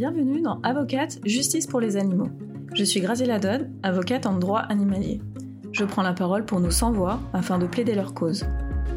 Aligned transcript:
Bienvenue 0.00 0.40
dans 0.40 0.62
Avocate 0.62 1.18
Justice 1.26 1.66
pour 1.66 1.78
les 1.78 1.98
animaux. 1.98 2.30
Je 2.72 2.84
suis 2.84 3.02
Graziella 3.02 3.38
Dodd, 3.38 3.68
avocate 3.82 4.24
en 4.24 4.38
droit 4.38 4.60
animalier. 4.60 5.20
Je 5.72 5.84
prends 5.84 6.00
la 6.00 6.14
parole 6.14 6.46
pour 6.46 6.58
nos 6.58 6.70
sans-voix 6.70 7.20
afin 7.34 7.58
de 7.58 7.66
plaider 7.66 7.94
leur 7.94 8.14
cause. 8.14 8.46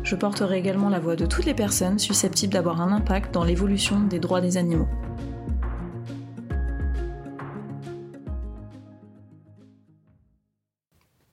Je 0.04 0.16
porterai 0.16 0.60
également 0.60 0.88
la 0.88 1.02
voix 1.02 1.18
de 1.18 1.26
toutes 1.26 1.44
les 1.44 1.54
personnes 1.54 2.00
susceptibles 2.00 2.54
d'avoir 2.54 2.80
un 2.80 2.94
impact 2.94 3.34
dans 3.34 3.44
l'évolution 3.44 4.00
des 4.00 4.20
droits 4.20 4.40
des 4.40 4.56
animaux. 4.56 4.88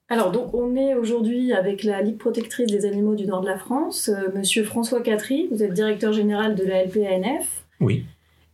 Alors, 0.08 0.32
donc, 0.32 0.52
on 0.52 0.74
est 0.74 0.96
aujourd'hui 0.96 1.52
avec 1.52 1.84
la 1.84 2.02
Ligue 2.02 2.18
protectrice 2.18 2.72
des 2.72 2.86
animaux 2.86 3.14
du 3.14 3.26
nord 3.26 3.42
de 3.42 3.46
la 3.46 3.56
France. 3.56 4.08
Euh, 4.08 4.32
Monsieur 4.34 4.64
François 4.64 5.00
Catry, 5.00 5.46
vous 5.52 5.62
êtes 5.62 5.74
directeur 5.74 6.12
général 6.12 6.56
de 6.56 6.64
la 6.64 6.84
LPANF. 6.84 7.66
Oui. 7.78 8.04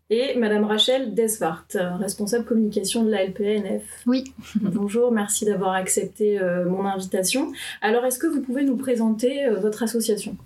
Et 0.08 0.36
Madame 0.36 0.64
Rachel 0.64 1.14
Desvart, 1.14 1.66
responsable 1.98 2.44
communication 2.44 3.02
de 3.04 3.10
la 3.10 3.24
LPANF. 3.24 3.82
Oui. 4.06 4.32
Bonjour, 4.60 5.10
merci 5.10 5.44
d'avoir 5.44 5.72
accepté 5.72 6.40
euh, 6.40 6.64
mon 6.64 6.84
invitation. 6.84 7.50
Alors, 7.82 8.04
est-ce 8.04 8.20
que 8.20 8.28
vous 8.28 8.40
pouvez 8.40 8.62
nous 8.62 8.76
présenter 8.76 9.46
euh, 9.46 9.58
votre 9.58 9.82
association? 9.82 10.36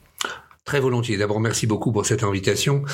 Très 0.70 0.78
volontiers. 0.78 1.16
D'abord, 1.16 1.40
merci 1.40 1.66
beaucoup 1.66 1.90
pour 1.90 2.06
cette 2.06 2.22
invitation. 2.22 2.84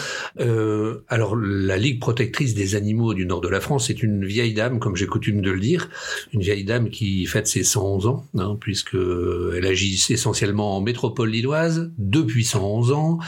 Euh, 0.41 1.05
alors, 1.09 1.37
la 1.37 1.77
Ligue 1.77 2.01
protectrice 2.01 2.55
des 2.55 2.75
animaux 2.75 3.13
du 3.13 3.27
nord 3.27 3.43
de 3.43 3.51
la 3.51 3.61
France 3.61 3.91
est 3.91 4.03
une 4.03 4.25
vieille 4.25 4.55
dame, 4.55 4.79
comme 4.79 4.97
j'ai 4.97 5.07
coutume 5.07 5.43
de 5.43 5.51
le 5.51 5.61
dire, 5.61 5.91
une 6.33 6.41
vieille 6.41 6.65
dame 6.65 6.89
qui 6.89 7.27
fête 7.27 7.47
ses 7.47 7.65
111 7.65 8.07
ans, 8.07 8.25
hein, 8.39 8.57
puisque 8.59 8.95
elle 8.95 9.67
agit 9.67 10.03
essentiellement 10.09 10.75
en 10.75 10.81
métropole 10.81 11.29
lilloise 11.29 11.93
depuis 11.99 12.47
111 12.47 12.93
ans. 12.93 13.19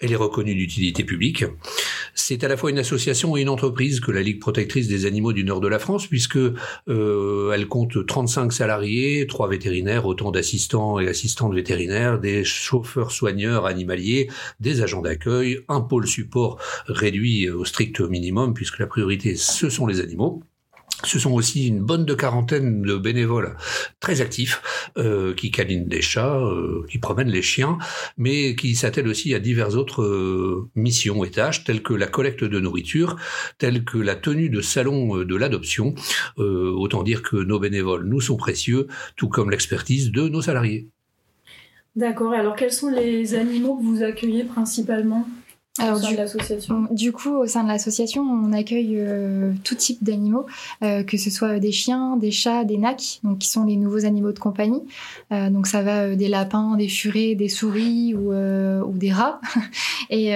Elle 0.00 0.12
est 0.12 0.16
reconnue 0.16 0.54
d'utilité 0.54 1.02
publique. 1.02 1.46
C'est 2.14 2.44
à 2.44 2.48
la 2.48 2.58
fois 2.58 2.68
une 2.68 2.78
association 2.78 3.38
et 3.38 3.40
une 3.40 3.48
entreprise 3.48 4.00
que 4.00 4.12
la 4.12 4.20
Ligue 4.20 4.38
protectrice 4.38 4.86
des 4.86 5.06
animaux 5.06 5.32
du 5.32 5.44
nord 5.44 5.60
de 5.60 5.68
la 5.68 5.78
France, 5.78 6.08
puisque 6.08 6.36
euh, 6.36 7.52
elle 7.54 7.68
compte 7.68 8.04
35 8.06 8.52
salariés, 8.52 9.26
trois 9.26 9.48
vétérinaires, 9.48 10.04
autant 10.04 10.30
d'assistants 10.30 11.00
et 11.00 11.08
assistantes 11.08 11.54
vétérinaires, 11.54 12.20
des 12.20 12.44
chauffeurs 12.44 13.10
soigneurs 13.10 13.64
des 14.60 14.82
agents 14.82 15.02
d'accueil, 15.02 15.60
un 15.68 15.80
pôle 15.80 16.06
support 16.06 16.60
réduit 16.86 17.48
au 17.50 17.64
strict 17.64 18.00
minimum 18.00 18.54
puisque 18.54 18.78
la 18.78 18.86
priorité 18.86 19.36
ce 19.36 19.68
sont 19.68 19.86
les 19.86 20.00
animaux. 20.00 20.42
Ce 21.02 21.18
sont 21.18 21.32
aussi 21.32 21.66
une 21.66 21.80
bonne 21.80 22.04
de 22.04 22.14
quarantaine 22.14 22.82
de 22.82 22.96
bénévoles 22.96 23.56
très 24.00 24.20
actifs 24.20 24.90
euh, 24.96 25.34
qui 25.34 25.50
câlinent 25.50 25.88
des 25.88 26.00
chats, 26.00 26.38
euh, 26.38 26.86
qui 26.88 26.98
promènent 26.98 27.30
les 27.30 27.42
chiens, 27.42 27.78
mais 28.16 28.54
qui 28.54 28.74
s'attellent 28.74 29.08
aussi 29.08 29.34
à 29.34 29.40
diverses 29.40 29.74
autres 29.74 30.02
euh, 30.02 30.70
missions 30.74 31.24
et 31.24 31.30
tâches 31.30 31.64
telles 31.64 31.82
que 31.82 31.94
la 31.94 32.06
collecte 32.06 32.44
de 32.44 32.60
nourriture, 32.60 33.16
telles 33.58 33.84
que 33.84 33.98
la 33.98 34.14
tenue 34.14 34.48
de 34.48 34.60
salon 34.60 35.16
de 35.24 35.36
l'adoption. 35.36 35.94
autant 36.36 37.02
dire 37.02 37.22
que 37.22 37.36
nos 37.36 37.58
bénévoles 37.58 38.04
nous 38.04 38.20
sont 38.20 38.36
précieux, 38.36 38.86
tout 39.16 39.28
comme 39.28 39.50
l'expertise 39.50 40.10
de 40.10 40.28
nos 40.28 40.42
salariés. 40.42 40.88
D'accord. 41.96 42.32
Alors, 42.32 42.56
quels 42.56 42.72
sont 42.72 42.88
les 42.88 43.34
animaux 43.34 43.76
que 43.76 43.82
vous 43.82 44.02
accueillez 44.02 44.44
principalement 44.44 45.26
alors, 45.80 45.98
du, 45.98 46.16
du 46.92 47.10
coup, 47.10 47.34
au 47.34 47.46
sein 47.48 47.64
de 47.64 47.68
l'association, 47.68 48.22
on 48.22 48.52
accueille 48.52 48.94
euh, 48.96 49.52
tout 49.64 49.74
type 49.74 50.04
d'animaux, 50.04 50.46
euh, 50.84 51.02
que 51.02 51.16
ce 51.16 51.30
soit 51.30 51.58
des 51.58 51.72
chiens, 51.72 52.16
des 52.16 52.30
chats, 52.30 52.62
des 52.62 52.78
nacs, 52.78 53.18
donc 53.24 53.38
qui 53.38 53.48
sont 53.48 53.64
les 53.64 53.74
nouveaux 53.74 54.04
animaux 54.04 54.30
de 54.30 54.38
compagnie. 54.38 54.82
Euh, 55.32 55.50
donc 55.50 55.66
ça 55.66 55.82
va 55.82 56.14
des 56.14 56.28
lapins, 56.28 56.76
des 56.76 56.86
furets, 56.86 57.34
des 57.34 57.48
souris 57.48 58.14
ou, 58.14 58.32
ou 58.32 58.92
des 58.92 59.10
rats, 59.10 59.40
et 60.10 60.28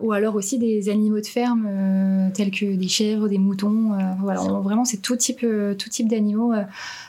ou 0.00 0.12
alors 0.12 0.36
aussi 0.36 0.56
des 0.56 0.88
animaux 0.88 1.20
de 1.20 1.26
ferme 1.26 2.30
tels 2.32 2.52
que 2.52 2.76
des 2.76 2.88
chèvres, 2.88 3.28
des 3.28 3.38
moutons. 3.38 3.98
voilà, 4.20 4.40
vraiment 4.40 4.84
c'est 4.84 5.02
tout 5.02 5.16
type, 5.16 5.40
tout 5.40 5.88
type 5.88 6.06
d'animaux, 6.06 6.52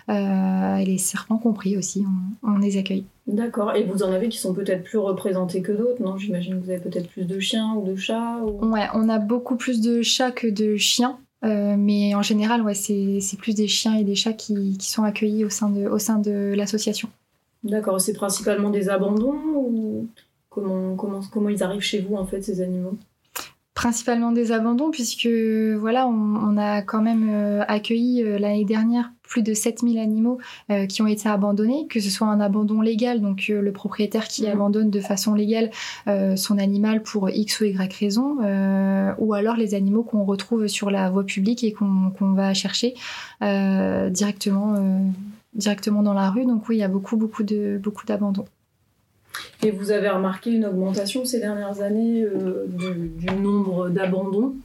et 0.10 0.84
les 0.84 0.98
serpents 0.98 1.38
compris 1.38 1.78
aussi. 1.78 2.04
on 2.42 2.58
les 2.58 2.78
accueille. 2.78 3.06
D'accord. 3.28 3.76
Et 3.76 3.84
vous 3.84 4.04
en 4.04 4.12
avez 4.12 4.30
qui 4.30 4.38
sont 4.38 4.54
peut-être 4.54 4.84
plus 4.84 4.98
représentés 4.98 5.62
que 5.62 5.72
d'autres, 5.72 6.02
non? 6.02 6.18
J'imagine 6.18 6.60
que 6.60 6.66
vous 6.66 6.72
avez 6.72 6.80
peut-être 6.80 7.08
plus 7.08 7.26
de 7.26 7.40
chiens 7.40 7.74
ou 7.76 7.86
de 7.86 7.96
chats 7.96 8.44
Ouais, 8.44 8.88
on 8.94 9.10
a 9.10 9.20
beaucoup 9.20 9.56
plus 9.56 9.80
de 9.80 10.02
chats 10.02 10.32
que 10.32 10.48
de 10.48 10.76
chiens. 10.76 11.20
Euh, 11.44 11.76
mais 11.78 12.14
en 12.14 12.22
général, 12.22 12.62
ouais, 12.62 12.74
c'est 12.74 13.38
plus 13.38 13.56
des 13.56 13.68
chiens 13.68 13.96
et 13.96 14.04
des 14.04 14.16
chats 14.16 14.34
qui, 14.34 14.78
qui, 14.78 14.90
sont 14.90 15.04
accueillis 15.04 15.44
au 15.44 15.50
sein 15.50 15.70
de, 15.70 15.88
au 15.88 15.98
sein 15.98 16.20
de 16.20 16.54
l'association. 16.56 17.10
D'accord. 17.64 18.00
C'est 18.02 18.14
principalement 18.14 18.70
des 18.70 18.90
abandons 18.90 19.40
ou 19.56 20.08
comment, 20.50 20.96
comment, 20.96 21.22
comment 21.32 21.50
ils 21.50 21.64
arrivent 21.64 21.82
chez 21.82 22.02
vous, 22.02 22.16
en 22.16 22.26
fait, 22.26 22.42
ces 22.42 22.62
animaux? 22.62 22.98
Principalement 23.74 24.32
des 24.32 24.52
abandons 24.52 24.92
puisque 24.92 25.28
voilà 25.28 26.06
on, 26.06 26.58
a 26.58 26.82
quand 26.82 27.02
même 27.02 27.30
euh, 27.32 27.64
accueilli 27.68 28.22
euh, 28.22 28.38
l'année 28.38 28.66
dernière 28.66 29.12
plus 29.32 29.44
de 29.44 29.54
7000 29.54 29.98
animaux 29.98 30.38
euh, 30.70 30.86
qui 30.86 31.02
ont 31.02 31.08
été 31.08 31.30
abandonnés, 31.30 31.88
que 31.90 32.00
ce 32.00 32.10
soit 32.10 32.28
un 32.28 32.40
abandon 32.40 32.82
légal, 32.82 33.22
donc 33.22 33.48
le 33.48 33.72
propriétaire 33.72 34.28
qui 34.28 34.44
mmh. 34.44 34.52
abandonne 34.52 34.90
de 34.90 35.00
façon 35.00 35.34
légale 35.34 35.72
son 36.36 36.58
animal 36.58 37.02
pour 37.02 37.30
X 37.30 37.62
ou 37.62 37.66
Y 37.66 37.94
raison, 37.94 38.38
ou 39.18 39.34
alors 39.34 39.56
les 39.56 39.74
animaux 39.74 40.04
qu'on 40.04 40.26
retrouve 40.26 40.68
sur 40.68 40.92
la 40.92 41.10
voie 41.10 41.24
publique 41.24 41.64
et 41.64 41.72
qu'on 41.72 42.34
va 42.34 42.54
chercher 42.54 42.94
directement, 43.40 45.04
directement 45.54 46.04
dans 46.04 46.14
la 46.14 46.30
rue. 46.30 46.46
Donc 46.46 46.68
oui, 46.68 46.78
il 46.78 46.80
y 46.80 46.84
a 46.84 46.88
beaucoup, 46.88 47.18
beaucoup 47.18 47.44
de 47.44 47.80
beaucoup 47.82 48.06
d'abandons. 48.06 48.46
Et 49.64 49.72
vous 49.72 49.92
avez 49.92 50.10
remarqué 50.10 50.52
une 50.52 50.66
augmentation 50.66 51.26
ces 51.26 51.40
dernières 51.40 51.82
années 51.82 52.24
euh, 52.24 52.66
du, 52.68 53.26
nombre 53.36 53.90
d'abandons? 53.90 54.56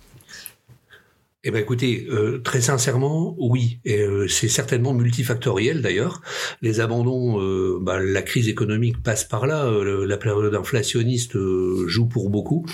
Eh 1.48 1.52
bien, 1.52 1.60
écoutez, 1.60 2.08
euh, 2.10 2.40
très 2.42 2.60
sincèrement, 2.60 3.36
oui. 3.38 3.78
Euh, 3.86 4.26
c'est 4.26 4.48
certainement 4.48 4.92
multifactoriel 4.94 5.80
d'ailleurs. 5.80 6.20
Les 6.60 6.80
abandons, 6.80 7.38
bah, 7.78 8.00
la 8.02 8.22
crise 8.22 8.48
économique 8.48 9.00
passe 9.00 9.22
par 9.22 9.46
là. 9.46 9.70
la 9.70 10.16
période 10.16 10.56
inflationniste 10.56 11.38
joue 11.86 12.06
pour 12.06 12.30
beaucoup. 12.30 12.66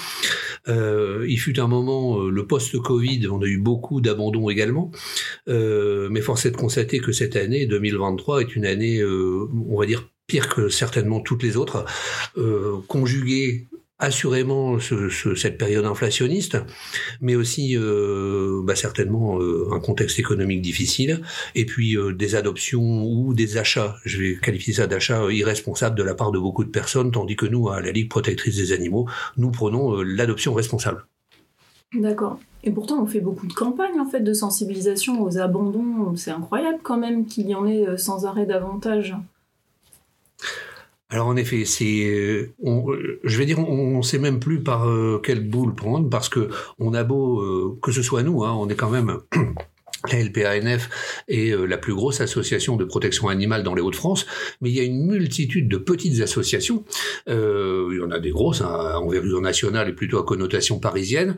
il 0.69 1.37
fut 1.39 1.61
un 1.61 1.67
moment, 1.67 2.23
le 2.23 2.47
post-Covid, 2.47 3.29
on 3.29 3.43
a 3.43 3.47
eu 3.47 3.59
beaucoup 3.59 4.01
d'abandons 4.01 4.49
également. 4.49 4.91
mais 5.47 6.21
force 6.23 6.47
est 6.47 6.53
de 6.53 6.57
constater 6.57 6.99
que 7.01 7.13
cette 7.13 7.37
année, 7.37 7.67
2023, 7.67 8.41
est 8.41 8.57
une 8.57 8.65
année, 8.65 9.05
on 9.05 9.79
va 9.79 9.85
dire, 9.85 10.09
pire 10.27 10.49
que 10.49 10.71
certainement 10.71 11.21
toutes 11.21 11.43
les 11.43 11.59
autres, 11.59 11.85
assurément 14.03 14.79
cette 14.81 15.59
période 15.59 15.87
inflationniste, 15.87 16.59
mais 17.21 17.37
aussi 17.37 17.79
euh, 17.79 18.61
bah, 18.65 18.75
certainement 18.75 19.41
euh, 19.41 19.69
un 19.73 19.79
contexte 19.79 20.19
économique 20.19 20.61
difficile, 20.61 21.23
et 21.55 21.65
puis 21.65 21.97
euh, 21.97 22.13
des 22.13 22.35
adoptions 22.35 23.05
ou 23.05 23.33
des 23.33 23.59
achats, 23.59 23.95
je 24.05 24.19
vais 24.19 24.37
qualifier 24.37 24.75
ça 24.75 24.89
d'achats 24.89 25.31
irresponsables 25.31 25.97
de 25.97 26.03
la 26.03 26.15
part 26.15 26.33
de 26.33 26.41
beaucoup 26.41 26.65
de 26.65 26.71
personnes, 26.71 27.13
tandis 27.13 27.37
que 27.37 27.47
nous, 27.47 27.69
à 27.69 27.81
la 27.81 27.93
Ligue 27.93 28.11
protectrice 28.11 28.57
des 28.57 28.73
animaux, 28.73 29.09
nous 29.37 29.53
prenons 29.53 30.03
l'adoption 30.03 30.53
responsable. 30.53 31.07
D'accord. 31.95 32.41
Et 32.65 32.71
pourtant, 32.73 33.01
on 33.03 33.07
fait 33.07 33.21
beaucoup 33.21 33.47
de 33.47 33.53
campagnes 33.53 34.01
en 34.01 34.07
fait 34.07 34.21
de 34.21 34.33
sensibilisation 34.33 35.23
aux 35.23 35.39
abandons. 35.39 36.17
C'est 36.17 36.31
incroyable 36.31 36.79
quand 36.83 36.97
même 36.97 37.27
qu'il 37.27 37.49
y 37.49 37.55
en 37.55 37.67
ait 37.67 37.99
sans 37.99 38.25
arrêt 38.25 38.47
davantage. 38.47 39.15
Alors 41.13 41.27
en 41.27 41.37
effet, 41.37 41.67
c'est, 41.67 42.07
euh, 42.07 42.55
euh, 42.65 43.21
je 43.23 43.39
vais 43.39 43.45
dire, 43.45 43.59
on 43.59 43.99
ne 43.99 44.03
sait 44.03 44.19
même 44.19 44.41
plus 44.41 44.63
par 44.63 44.89
euh, 44.89 45.21
quelle 45.23 45.47
boule 45.47 45.75
prendre 45.75 46.09
parce 46.09 46.31
que 46.31 46.49
on 46.79 46.95
a 46.95 47.05
beau, 47.05 47.79
que 47.83 47.93
ce 47.93 48.03
soit 48.03 48.23
nous, 48.23 48.45
hein, 48.45 48.57
on 48.59 48.67
est 48.71 48.75
quand 48.75 48.89
même 48.89 49.19
la 50.11 50.23
LPANF 50.23 50.89
est 51.29 51.55
la 51.69 51.77
plus 51.77 51.93
grosse 51.93 52.23
association 52.23 52.77
de 52.77 52.87
protection 52.87 53.29
animale 53.29 53.63
dans 53.63 53.75
les 53.75 53.83
Hauts-de-France, 53.83 54.27
mais 54.63 54.71
il 54.71 54.75
y 54.75 54.81
a 54.81 54.85
une 54.85 55.07
multitude 55.07 55.69
de 55.69 55.77
petites 55.77 56.23
associations. 56.23 56.83
il 57.27 57.99
y 58.01 58.03
en 58.03 58.11
a 58.11 58.19
des 58.19 58.31
grosses, 58.31 58.63
hein, 58.63 58.95
envergure 58.97 59.43
nationale 59.43 59.91
et 59.91 59.93
plutôt 59.93 60.19
à 60.19 60.25
connotation 60.25 60.81
parisienne 60.81 61.37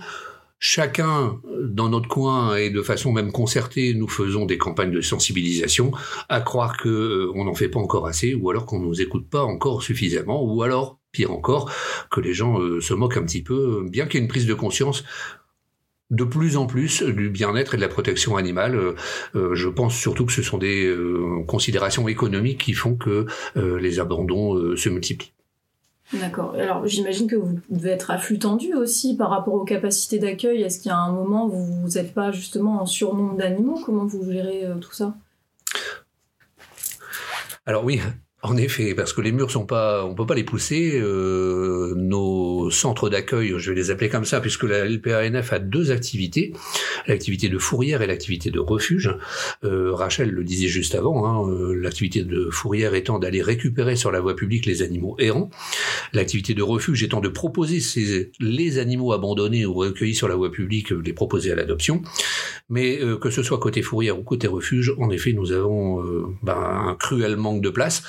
chacun 0.59 1.41
dans 1.61 1.89
notre 1.89 2.09
coin 2.09 2.57
et 2.57 2.71
de 2.71 2.83
façon 2.83 3.13
même 3.13 3.33
concertée, 3.33 3.95
nous 3.95 4.09
faisons 4.09 4.47
des 4.47 4.59
campagnes 4.59 4.93
de 4.93 5.01
sensibilisation, 5.01 5.93
à 6.29 6.41
croire 6.41 6.77
que 6.77 6.89
euh, 6.89 7.33
on 7.35 7.45
n'en 7.45 7.55
fait 7.55 7.69
pas 7.69 7.81
encore 7.81 8.07
assez, 8.07 8.35
ou 8.35 8.51
alors 8.51 8.67
qu'on 8.67 8.81
nous 8.81 9.01
écoute 9.01 9.29
pas 9.29 9.43
encore 9.43 9.83
suffisamment, 9.83 10.43
ou 10.43 10.63
alors, 10.63 10.99
pire 11.13 11.33
encore, 11.33 11.71
que 12.11 12.21
les 12.21 12.33
gens 12.35 12.61
euh, 12.61 12.81
se 12.81 12.95
moquent 12.95 13.19
un 13.19 13.25
petit 13.25 13.43
peu, 13.43 13.85
bien 13.89 14.07
qu'il 14.07 14.15
y 14.15 14.23
ait 14.23 14.25
une 14.25 14.29
prise 14.29 14.47
de 14.47 14.55
conscience 14.55 15.05
de 16.11 16.25
plus 16.25 16.57
en 16.57 16.67
plus 16.67 17.03
du 17.03 17.29
bien-être 17.29 17.75
et 17.75 17.77
de 17.77 17.83
la 17.83 17.89
protection 17.89 18.37
animale. 18.37 18.95
Euh, 19.35 19.55
je 19.55 19.69
pense 19.69 19.97
surtout 19.97 20.27
que 20.27 20.33
ce 20.33 20.43
sont 20.43 20.59
des 20.59 20.95
considérations 21.49 22.07
économiques 22.09 22.61
qui 22.61 22.75
font 22.75 22.95
que 22.95 23.27
les 23.57 23.99
abandons 23.99 24.77
se 24.77 24.89
multiplient. 24.91 25.34
D'accord. 26.21 26.55
Alors 26.55 26.87
j'imagine 26.87 27.27
que 27.27 27.37
vous 27.37 27.59
devez 27.71 27.91
être 27.91 28.11
à 28.11 28.19
tendu 28.39 28.75
aussi 28.75 29.17
par 29.17 29.31
rapport 29.31 29.55
aux 29.55 29.65
capacités 29.65 30.19
d'accueil. 30.19 30.63
Est-ce 30.63 30.79
qu'il 30.79 30.91
y 30.91 30.93
a 30.93 30.99
un 30.99 31.13
moment 31.13 31.47
où 31.47 31.51
vous 31.51 31.89
n'êtes 31.89 32.15
pas 32.15 32.31
justement 32.31 32.81
en 32.81 32.87
surnombre 32.87 33.37
d'animaux? 33.37 33.81
Comment 33.85 34.05
vous 34.05 34.31
gérez 34.31 34.65
euh, 34.65 34.77
tout 34.77 34.93
ça? 34.93 35.15
Alors 37.67 37.85
oui, 37.85 38.01
En 38.45 38.59
effet, 38.59 38.95
parce 38.95 39.15
que 39.15 39.23
les 39.23 39.33
murs 39.33 39.51
sont 39.51 39.65
pas, 39.65 40.05
on 40.05 40.15
peut 40.15 40.27
pas 40.27 40.35
les 40.35 40.45
pousser. 40.45 41.01
Euh, 41.01 41.95
nos 41.97 42.69
centres 42.71 43.09
d'accueil, 43.09 43.55
je 43.57 43.71
vais 43.71 43.75
les 43.75 43.91
appeler 43.91 44.11
comme 44.11 44.27
ça, 44.27 44.43
puisque 44.43 44.65
la 44.65 44.85
LPANF 44.85 45.55
a 45.55 45.59
deux 45.59 45.91
activités, 45.91 46.53
l'activité 47.07 47.49
de 47.49 47.57
fourrière 47.57 48.03
et 48.03 48.07
l'activité 48.07 48.51
de 48.51 48.61
refuge. 48.61 49.17
Euh, 49.65 49.95
Rachel 49.95 50.29
le 50.29 50.45
disait 50.45 50.69
juste 50.69 50.95
avant, 50.95 51.25
hein, 51.25 51.51
euh, 51.51 51.75
l'activité 51.75 52.23
de 52.23 52.51
fourrière 52.51 52.95
étant 52.95 53.19
d'aller 53.19 53.41
récupérer 53.41 53.97
sur 53.97 54.13
la 54.13 54.21
voie 54.21 54.37
publique 54.37 54.67
les 54.67 54.83
animaux 54.83 55.17
errants, 55.19 55.49
l'activité 56.13 56.53
de 56.53 56.63
refuge 56.63 57.03
étant 57.03 57.23
de 57.23 57.31
proposer 57.31 57.81
ces, 57.81 58.31
les 58.41 58.77
animaux 58.77 59.15
abandonnés 59.15 59.65
ou 59.65 59.73
recueillis 59.73 60.15
sur 60.15 60.29
la 60.29 60.37
voie 60.37 60.53
publique, 60.53 60.93
euh, 60.93 61.01
les 61.03 61.15
proposer 61.15 61.51
à 61.51 61.55
l'adoption. 61.55 62.03
Mais 62.69 63.01
euh, 63.01 63.17
que 63.17 63.31
ce 63.31 63.43
soit 63.43 63.59
côté 63.59 63.81
fourrière 63.81 64.19
ou 64.19 64.23
côté 64.23 64.49
refuge, 64.49 64.95
en 64.99 65.09
effet, 65.09 65.33
nous 65.33 65.53
avons 65.53 66.05
ben, 66.43 66.57
un 66.57 66.95
cruel 66.95 67.37
manque 67.37 67.63
de 67.63 67.71
place. 67.71 68.03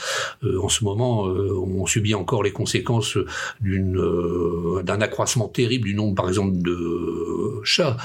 Euh, 0.44 0.60
en 0.62 0.70
ce 0.70 0.84
moment, 0.84 1.28
euh, 1.28 1.52
on 1.54 1.86
subit 1.86 2.14
encore 2.14 2.44
les 2.44 2.52
conséquences 2.52 3.18
euh, 3.18 4.84
d'un 4.84 5.02
accroissement 5.02 5.48
terrible 5.48 5.86
du 5.88 5.96
nombre, 5.96 6.16
par 6.16 6.28
exemple, 6.28 6.58
de 6.58 7.62
chats 7.64 7.98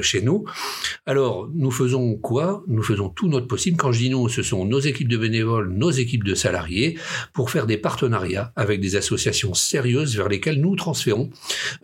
chez 0.00 0.22
nous. 0.22 0.44
Alors, 1.06 1.48
nous 1.54 1.70
faisons 1.70 2.16
quoi? 2.16 2.62
Nous 2.68 2.82
faisons 2.82 3.08
tout 3.08 3.28
notre 3.28 3.46
possible. 3.46 3.76
Quand 3.76 3.92
je 3.92 3.98
dis 3.98 4.10
nous, 4.10 4.28
ce 4.28 4.42
sont 4.42 4.64
nos 4.64 4.78
équipes 4.78 5.08
de 5.08 5.16
bénévoles, 5.16 5.70
nos 5.70 5.90
équipes 5.90 6.24
de 6.24 6.34
salariés, 6.34 6.96
pour 7.32 7.50
faire 7.50 7.66
des 7.66 7.76
partenariats 7.76 8.52
avec 8.56 8.80
des 8.80 8.96
associations 8.96 9.54
sérieuses 9.54 10.16
vers 10.16 10.28
lesquelles 10.28 10.60
nous 10.60 10.76
transférons 10.76 11.30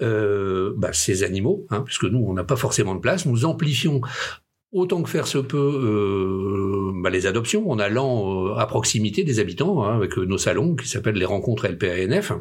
bah, 0.00 0.93
ces 0.93 1.23
animaux, 1.23 1.67
hein, 1.70 1.82
puisque 1.85 2.05
nous, 2.05 2.25
on 2.26 2.35
n'a 2.35 2.44
pas 2.44 2.56
forcément 2.56 2.94
de 2.94 3.00
place. 3.00 3.26
Nous 3.26 3.44
amplifions 3.44 4.00
autant 4.74 5.02
que 5.02 5.08
faire 5.08 5.26
se 5.26 5.38
peut 5.38 5.56
euh, 5.56 6.92
bah, 7.02 7.08
les 7.08 7.26
adoptions 7.26 7.70
en 7.70 7.78
allant 7.78 8.48
euh, 8.48 8.54
à 8.56 8.66
proximité 8.66 9.24
des 9.24 9.38
habitants 9.38 9.84
hein, 9.84 9.96
avec 9.96 10.18
nos 10.18 10.36
salons 10.36 10.74
qui 10.74 10.88
s'appellent 10.88 11.14
les 11.14 11.24
rencontres 11.24 11.66
LPANF. 11.68 12.32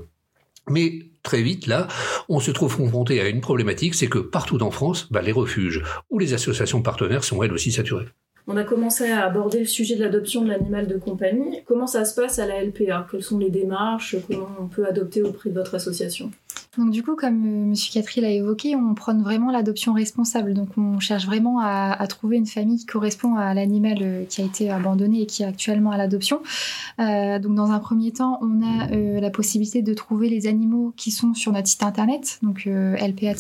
Mais 0.70 1.00
très 1.22 1.42
vite, 1.42 1.68
là, 1.68 1.88
on 2.30 2.40
se 2.40 2.52
trouve 2.52 2.76
confronté 2.76 3.22
à 3.22 3.30
une 3.30 3.42
problématique, 3.42 3.96
c'est 3.96 4.08
que 4.08 4.20
partout 4.20 4.62
en 4.64 4.72
France, 4.72 5.08
bah, 5.12 5.22
les 5.22 5.32
refuges 5.32 5.84
ou 6.10 6.20
les 6.20 6.34
associations 6.34 6.82
partenaires 6.82 7.24
sont 7.24 7.42
elles 7.44 7.54
aussi 7.54 7.72
saturées. 7.72 8.08
On 8.46 8.58
a 8.58 8.66
commencé 8.66 9.10
à 9.10 9.24
aborder 9.24 9.60
le 9.60 9.66
sujet 9.66 9.96
de 9.96 10.04
l'adoption 10.04 10.42
de 10.42 10.50
l'animal 10.50 10.88
de 10.88 10.98
compagnie. 10.98 11.62
Comment 11.66 11.88
ça 11.88 12.04
se 12.04 12.14
passe 12.14 12.40
à 12.40 12.46
la 12.46 12.62
LPA 12.62 13.08
Quelles 13.10 13.24
sont 13.24 13.40
les 13.40 13.50
démarches? 13.50 14.18
Comment 14.28 14.50
on 14.60 14.68
peut 14.68 14.86
adopter 14.86 15.22
auprès 15.22 15.50
de 15.50 15.56
votre 15.56 15.76
association? 15.76 16.30
Donc 16.78 16.90
du 16.90 17.04
coup, 17.04 17.16
comme 17.16 17.46
euh, 17.46 17.66
M. 17.66 17.76
Catry 17.76 18.20
l'a 18.22 18.32
évoqué, 18.32 18.76
on 18.76 18.96
prône 18.96 19.22
vraiment 19.22 19.52
l'adoption 19.52 19.94
responsable. 19.94 20.56
Donc 20.56 20.70
on 20.76 21.00
cherche 21.00 21.28
vraiment 21.28 21.60
à, 21.60 21.96
trouver 22.08 22.38
une 22.38 22.48
famille 22.48 22.80
qui 22.80 22.88
correspond 22.88 23.36
à 23.36 23.54
l'animal 23.54 23.98
euh, 24.02 24.26
qui 24.26 24.42
a 24.42 24.46
été 24.46 24.72
abandonné 24.72 25.22
et 25.22 25.28
qui 25.28 25.44
est 25.44 25.46
actuellement 25.46 25.92
à 25.92 25.98
l'adoption. 25.98 26.42
Euh, 27.00 27.38
donc 27.38 27.54
dans 27.54 27.70
un 27.72 27.78
premier 27.80 28.12
temps, 28.12 28.40
on 28.42 28.64
a 28.64 28.88
la 28.94 29.30
possibilité 29.30 29.82
de 29.82 29.94
trouver 29.94 30.30
les 30.30 30.48
animaux 30.48 30.94
qui 30.98 31.12
sont 31.12 31.36
sur 31.36 31.52
notre 31.52 31.68
site 31.68 31.84
internet, 31.84 32.40
donc 32.42 32.66
lpa-nf.org. 32.66 33.38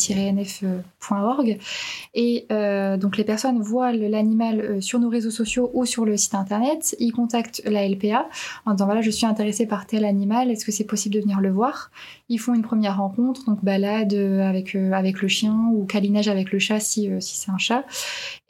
Et 2.13 2.45
donc 2.49 3.17
les 3.17 3.23
personnes 3.23 3.61
voient 3.61 3.91
l'animal 3.91 4.81
sur 4.81 4.99
nos 4.99 5.09
réseaux 5.09 5.31
sociaux 5.31 5.71
ou 5.73 5.85
sur 5.85 6.05
le 6.05 6.17
site 6.17 6.35
internet. 6.35 6.95
Ils 6.99 7.11
contactent 7.11 7.63
la 7.65 7.87
LPA 7.87 8.27
en 8.65 8.73
disant 8.73 8.85
voilà, 8.85 9.01
je 9.01 9.09
suis 9.09 9.25
intéressé 9.25 9.65
par 9.65 9.85
tel 9.85 10.05
animal, 10.05 10.51
est-ce 10.51 10.65
que 10.65 10.71
c'est 10.71 10.83
possible 10.83 11.15
de 11.15 11.21
venir 11.21 11.39
le 11.39 11.49
voir? 11.51 11.91
Ils 12.29 12.39
font 12.39 12.53
une 12.53 12.61
première 12.63 12.97
rencontre 12.97 13.22
donc 13.31 13.63
balade 13.63 14.13
euh, 14.13 14.47
avec, 14.47 14.75
euh, 14.75 14.91
avec 14.91 15.21
le 15.21 15.27
chien 15.27 15.71
ou 15.73 15.85
câlinage 15.85 16.27
avec 16.27 16.51
le 16.51 16.59
chat 16.59 16.79
si, 16.79 17.09
euh, 17.09 17.19
si 17.19 17.37
c'est 17.37 17.51
un 17.51 17.57
chat. 17.57 17.85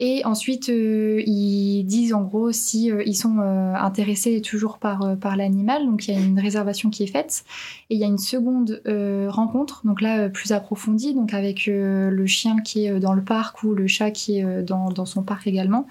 Et 0.00 0.24
ensuite, 0.24 0.68
ils 0.68 1.84
disent 1.84 2.12
en 2.12 2.22
gros 2.22 2.52
si 2.52 2.90
ils 3.06 3.14
sont 3.14 3.38
intéressés 3.38 4.40
toujours 4.40 4.78
par, 4.78 5.16
par 5.18 5.36
l'animal. 5.36 5.86
Donc 5.86 6.08
il 6.08 6.14
y 6.14 6.16
a 6.16 6.20
une 6.20 6.38
réservation 6.38 6.90
qui 6.90 7.04
est 7.04 7.08
faite. 7.08 7.44
Et 7.90 7.94
il 7.94 8.00
y 8.00 8.04
a 8.04 8.08
une 8.08 8.18
seconde 8.18 8.82
rencontre, 9.28 9.82
donc 9.84 10.00
là 10.00 10.28
plus 10.28 10.52
approfondie, 10.52 11.14
donc 11.14 11.32
avec 11.32 11.66
le 11.66 12.26
chien 12.26 12.60
qui 12.60 12.86
est 12.86 12.98
dans 12.98 13.14
le 13.14 13.22
parc 13.22 13.62
ou 13.62 13.74
le 13.74 13.86
chat 13.86 14.10
qui 14.10 14.38
est 14.38 14.62
dans, 14.62 14.90
dans 14.90 15.06
son 15.06 15.22
parc 15.22 15.46
également 15.46 15.86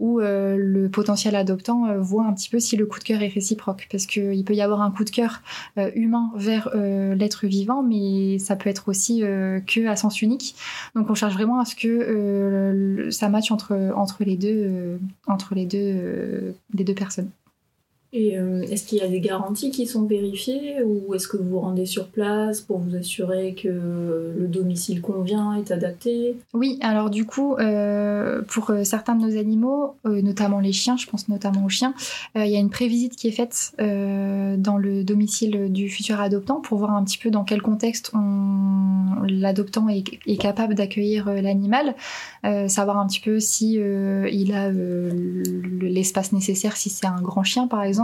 où 0.00 0.20
euh, 0.20 0.56
le 0.58 0.88
potentiel 0.88 1.36
adoptant 1.36 1.86
euh, 1.86 2.00
voit 2.00 2.24
un 2.24 2.32
petit 2.32 2.48
peu 2.48 2.58
si 2.58 2.76
le 2.76 2.86
coup 2.86 2.98
de 2.98 3.04
cœur 3.04 3.22
est 3.22 3.28
réciproque. 3.28 3.86
Parce 3.90 4.06
qu'il 4.06 4.44
peut 4.44 4.54
y 4.54 4.60
avoir 4.60 4.82
un 4.82 4.90
coup 4.90 5.04
de 5.04 5.10
cœur 5.10 5.42
euh, 5.78 5.90
humain 5.94 6.30
vers 6.36 6.70
l'être 6.74 7.46
vivant, 7.46 7.82
mais 7.82 8.38
ça 8.38 8.56
peut 8.56 8.70
être 8.70 8.88
aussi 8.88 9.20
que 9.20 9.86
à 9.86 9.96
sens 9.96 10.22
unique. 10.22 10.56
Donc 10.94 11.10
on 11.10 11.14
cherche 11.14 11.34
vraiment 11.34 11.60
à 11.60 11.64
ce 11.64 11.74
que 11.76 13.08
ça 13.10 13.28
matche 13.28 13.50
entre, 13.50 13.92
entre 13.96 14.24
les 14.24 14.36
deux, 14.36 14.98
entre 15.26 15.54
les 15.54 15.66
deux, 15.66 16.54
les 16.74 16.84
deux 16.84 16.94
personnes. 16.94 17.30
Et 18.16 18.38
euh, 18.38 18.62
est-ce 18.62 18.86
qu'il 18.86 18.98
y 18.98 19.00
a 19.00 19.08
des 19.08 19.18
garanties 19.18 19.72
qui 19.72 19.88
sont 19.88 20.04
vérifiées 20.04 20.76
ou 20.84 21.12
est-ce 21.16 21.26
que 21.26 21.36
vous 21.36 21.48
vous 21.50 21.60
rendez 21.60 21.84
sur 21.84 22.06
place 22.06 22.60
pour 22.60 22.78
vous 22.78 22.94
assurer 22.94 23.56
que 23.60 23.68
le 23.68 24.46
domicile 24.46 25.00
convient, 25.00 25.54
est 25.54 25.72
adapté? 25.72 26.36
Oui, 26.52 26.78
alors 26.80 27.10
du 27.10 27.26
coup, 27.26 27.56
euh, 27.56 28.40
pour 28.42 28.70
euh, 28.70 28.84
certains 28.84 29.16
de 29.16 29.26
nos 29.26 29.36
animaux, 29.36 29.96
notamment 30.04 30.60
les 30.60 30.72
chiens, 30.72 30.96
je 30.96 31.08
pense 31.08 31.28
notamment 31.28 31.64
aux 31.64 31.68
chiens, 31.68 31.92
il 32.36 32.46
y 32.46 32.54
a 32.54 32.60
une 32.60 32.70
prévisite 32.70 33.16
qui 33.16 33.26
est 33.26 33.32
faite 33.32 33.72
dans 33.78 34.76
le 34.76 35.02
domicile 35.02 35.72
du 35.72 35.88
futur 35.88 36.20
adoptant 36.20 36.60
pour 36.60 36.78
voir 36.78 36.92
un 36.92 37.02
petit 37.02 37.18
peu 37.18 37.30
dans 37.30 37.42
quel 37.42 37.62
contexte 37.62 38.12
l'adoptant 39.26 39.88
est, 39.88 40.04
est, 40.26 40.36
capable 40.36 40.74
d'accueillir 40.74 41.32
l'animal, 41.32 41.96
savoir 42.68 42.98
un 42.98 43.06
petit 43.06 43.20
peu 43.20 43.40
si 43.40 43.74
il 43.74 44.54
a 44.54 44.70
l'espace 45.80 46.32
nécessaire, 46.32 46.76
si 46.76 46.90
c'est 46.90 47.06
un 47.06 47.20
grand 47.20 47.42
chien 47.42 47.66
par 47.66 47.82
exemple 47.82 48.03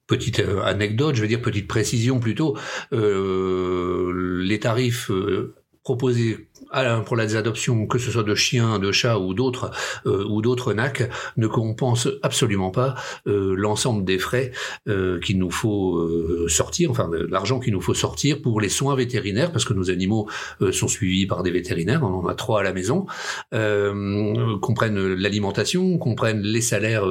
petite 0.07 0.43
anecdote, 0.63 1.15
je 1.15 1.21
veux 1.21 1.29
dire 1.29 1.41
petite 1.41 1.69
précision 1.69 2.19
plutôt, 2.19 2.57
les 2.91 4.59
tarifs 4.59 5.09
proposés 5.83 6.49
pour 7.05 7.17
les 7.17 7.35
adoptions, 7.35 7.85
que 7.87 7.97
ce 7.97 8.11
soit 8.11 8.23
de 8.23 8.35
chiens, 8.35 8.79
de 8.79 8.91
chats 8.91 9.19
ou 9.19 9.33
d'autres 9.33 9.71
euh, 10.05 10.25
ou 10.29 10.41
d'autres 10.41 10.73
NAC, 10.73 11.09
ne 11.37 11.47
compense 11.47 12.07
absolument 12.23 12.71
pas 12.71 12.95
euh, 13.27 13.53
l'ensemble 13.55 14.05
des 14.05 14.17
frais 14.19 14.51
euh, 14.87 15.19
qu'il 15.19 15.37
nous 15.37 15.51
faut 15.51 15.97
euh, 15.97 16.45
sortir, 16.47 16.91
enfin 16.91 17.09
l'argent 17.29 17.59
qu'il 17.59 17.73
nous 17.73 17.81
faut 17.81 17.93
sortir 17.93 18.41
pour 18.41 18.61
les 18.61 18.69
soins 18.69 18.95
vétérinaires, 18.95 19.51
parce 19.51 19.65
que 19.65 19.73
nos 19.73 19.89
animaux 19.89 20.29
euh, 20.61 20.71
sont 20.71 20.87
suivis 20.87 21.25
par 21.25 21.43
des 21.43 21.51
vétérinaires, 21.51 22.03
on 22.03 22.19
en 22.19 22.27
a 22.27 22.35
trois 22.35 22.61
à 22.61 22.63
la 22.63 22.73
maison, 22.73 23.05
comprennent 24.61 25.13
l'alimentation, 25.15 25.97
comprennent 25.97 26.41
les 26.41 26.61
salaires 26.61 27.05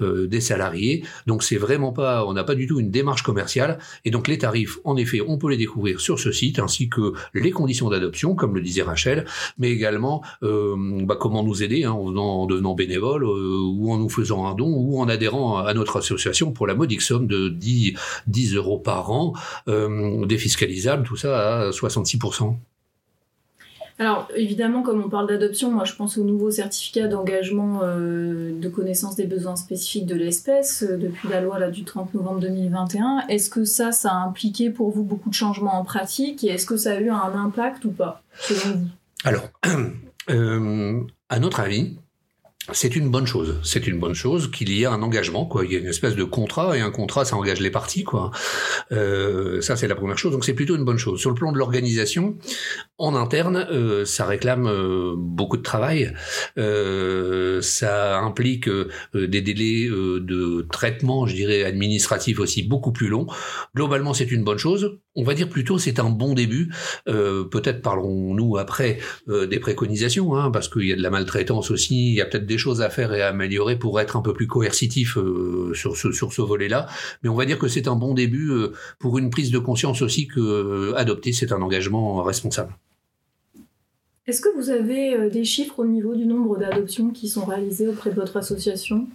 des 0.00 0.40
salariés. 0.40 1.04
Donc 1.26 1.42
c'est 1.42 1.56
vraiment 1.56 1.92
pas, 1.92 2.24
on 2.26 2.32
n'a 2.32 2.44
pas 2.44 2.54
du 2.54 2.66
tout 2.66 2.80
une 2.80 2.90
démarche 2.90 3.22
commerciale, 3.22 3.78
et 4.04 4.10
donc 4.10 4.28
les 4.28 4.38
tarifs, 4.38 4.78
en 4.84 4.96
effet, 4.96 5.20
on 5.26 5.38
peut 5.38 5.50
les 5.50 5.56
découvrir 5.56 6.00
sur 6.00 6.18
ce 6.18 6.32
site, 6.32 6.58
ainsi 6.58 6.88
que 6.88 7.12
les 7.34 7.50
conditions 7.50 7.88
d'adoption, 7.88 8.34
comme 8.34 8.54
le 8.54 8.60
disait 8.60 8.79
Rachel, 8.82 9.26
mais 9.58 9.70
également 9.70 10.22
euh, 10.42 10.76
bah, 11.04 11.16
comment 11.18 11.42
nous 11.42 11.62
aider 11.62 11.84
hein, 11.84 11.92
en, 11.92 12.46
devenant 12.46 12.74
bénévole 12.74 13.24
euh, 13.24 13.58
ou 13.60 13.92
en 13.92 13.98
nous 13.98 14.08
faisant 14.08 14.46
un 14.46 14.54
don 14.54 14.68
ou 14.68 15.00
en 15.00 15.08
adhérant 15.08 15.58
à 15.58 15.74
notre 15.74 15.98
association 15.98 16.52
pour 16.52 16.66
la 16.66 16.74
modique 16.74 17.02
somme 17.02 17.26
de 17.26 17.48
10, 17.48 17.94
10 18.26 18.54
euros 18.54 18.78
par 18.78 19.10
an, 19.10 19.34
euh, 19.68 20.26
défiscalisable, 20.26 21.04
tout 21.06 21.16
ça 21.16 21.60
à 21.60 21.70
66%. 21.70 22.56
Alors 24.00 24.28
évidemment, 24.34 24.82
comme 24.82 25.04
on 25.04 25.10
parle 25.10 25.28
d'adoption, 25.28 25.70
moi 25.70 25.84
je 25.84 25.94
pense 25.94 26.16
au 26.16 26.24
nouveau 26.24 26.50
certificat 26.50 27.06
d'engagement 27.06 27.80
euh, 27.82 28.58
de 28.58 28.68
connaissance 28.70 29.14
des 29.14 29.26
besoins 29.26 29.56
spécifiques 29.56 30.06
de 30.06 30.14
l'espèce 30.14 30.82
euh, 30.82 30.96
depuis 30.96 31.28
la 31.28 31.42
loi 31.42 31.68
du 31.68 31.84
30 31.84 32.14
novembre 32.14 32.40
2021. 32.40 33.26
Est-ce 33.28 33.50
que 33.50 33.64
ça, 33.64 33.92
ça 33.92 34.12
a 34.12 34.16
impliqué 34.16 34.70
pour 34.70 34.90
vous 34.90 35.02
beaucoup 35.02 35.28
de 35.28 35.34
changements 35.34 35.78
en 35.78 35.84
pratique 35.84 36.42
et 36.44 36.46
est-ce 36.46 36.64
que 36.64 36.78
ça 36.78 36.92
a 36.92 37.00
eu 37.00 37.10
un 37.10 37.34
impact 37.34 37.84
ou 37.84 37.90
pas, 37.90 38.22
selon 38.38 38.78
vous? 38.78 38.86
Alors, 39.24 39.50
euh, 40.30 41.00
à 41.28 41.38
notre 41.38 41.60
avis, 41.60 41.98
c'est 42.72 42.96
une 42.96 43.10
bonne 43.10 43.26
chose. 43.26 43.56
C'est 43.62 43.86
une 43.86 43.98
bonne 43.98 44.14
chose 44.14 44.50
qu'il 44.50 44.70
y 44.70 44.82
ait 44.82 44.86
un 44.86 45.02
engagement, 45.02 45.46
quoi. 45.46 45.64
Il 45.64 45.72
y 45.72 45.76
a 45.76 45.78
une 45.78 45.86
espèce 45.86 46.16
de 46.16 46.24
contrat 46.24 46.76
et 46.76 46.80
un 46.80 46.90
contrat, 46.90 47.24
ça 47.24 47.36
engage 47.36 47.60
les 47.60 47.70
parties, 47.70 48.04
quoi. 48.04 48.30
Euh, 48.92 49.60
ça, 49.60 49.76
c'est 49.76 49.88
la 49.88 49.94
première 49.94 50.18
chose. 50.18 50.32
Donc, 50.32 50.44
c'est 50.44 50.54
plutôt 50.54 50.76
une 50.76 50.84
bonne 50.84 50.98
chose. 50.98 51.20
Sur 51.20 51.30
le 51.30 51.36
plan 51.36 51.52
de 51.52 51.58
l'organisation, 51.58 52.36
en 52.98 53.14
interne, 53.14 53.66
euh, 53.70 54.04
ça 54.04 54.26
réclame 54.26 54.66
euh, 54.66 55.14
beaucoup 55.16 55.56
de 55.56 55.62
travail. 55.62 56.14
Euh, 56.58 57.60
ça 57.62 58.18
implique 58.20 58.68
euh, 58.68 58.88
des 59.14 59.40
délais 59.40 59.88
de 59.88 60.66
traitement, 60.70 61.26
je 61.26 61.34
dirais, 61.34 61.64
administratif 61.64 62.40
aussi 62.40 62.62
beaucoup 62.62 62.92
plus 62.92 63.08
longs. 63.08 63.26
Globalement, 63.74 64.14
c'est 64.14 64.30
une 64.30 64.44
bonne 64.44 64.58
chose. 64.58 64.98
On 65.16 65.24
va 65.24 65.34
dire 65.34 65.48
plutôt 65.48 65.78
c'est 65.78 65.98
un 65.98 66.10
bon 66.10 66.34
début. 66.34 66.72
peut-être 67.06 67.82
parlerons-nous 67.82 68.56
après 68.58 68.98
des 69.28 69.58
préconisations, 69.58 70.36
hein, 70.36 70.50
parce 70.50 70.68
qu'il 70.68 70.86
y 70.86 70.92
a 70.92 70.96
de 70.96 71.02
la 71.02 71.10
maltraitance 71.10 71.70
aussi. 71.70 72.10
Il 72.10 72.14
y 72.14 72.20
a 72.20 72.26
peut-être 72.26 72.46
des 72.46 72.58
choses 72.58 72.80
à 72.80 72.90
faire 72.90 73.12
et 73.12 73.22
à 73.22 73.28
améliorer 73.28 73.76
pour 73.76 74.00
être 74.00 74.16
un 74.16 74.22
peu 74.22 74.32
plus 74.32 74.46
coercitif 74.46 75.16
euh, 75.18 75.72
sur 75.74 75.96
ce 75.96 76.12
sur 76.12 76.32
ce 76.32 76.42
volet-là. 76.42 76.86
Mais 77.22 77.28
on 77.28 77.34
va 77.34 77.46
dire 77.46 77.58
que 77.58 77.68
c'est 77.68 77.88
un 77.88 77.96
bon 77.96 78.14
début 78.14 78.50
euh, 78.50 78.72
pour 78.98 79.18
une 79.18 79.30
prise 79.30 79.50
de 79.50 79.58
conscience 79.58 80.02
aussi 80.02 80.26
que 80.28 80.40
euh, 80.40 80.96
adopter 80.96 81.32
c'est 81.32 81.52
un 81.52 81.62
engagement 81.62 82.22
responsable. 82.22 82.76
Est-ce 84.26 84.40
que 84.40 84.54
vous 84.54 84.70
avez 84.70 85.28
des 85.30 85.44
chiffres 85.44 85.80
au 85.80 85.86
niveau 85.86 86.14
du 86.14 86.24
nombre 86.24 86.56
d'adoptions 86.56 87.10
qui 87.10 87.28
sont 87.28 87.44
réalisées 87.44 87.88
auprès 87.88 88.10
de 88.10 88.14
votre 88.14 88.36
association? 88.36 89.08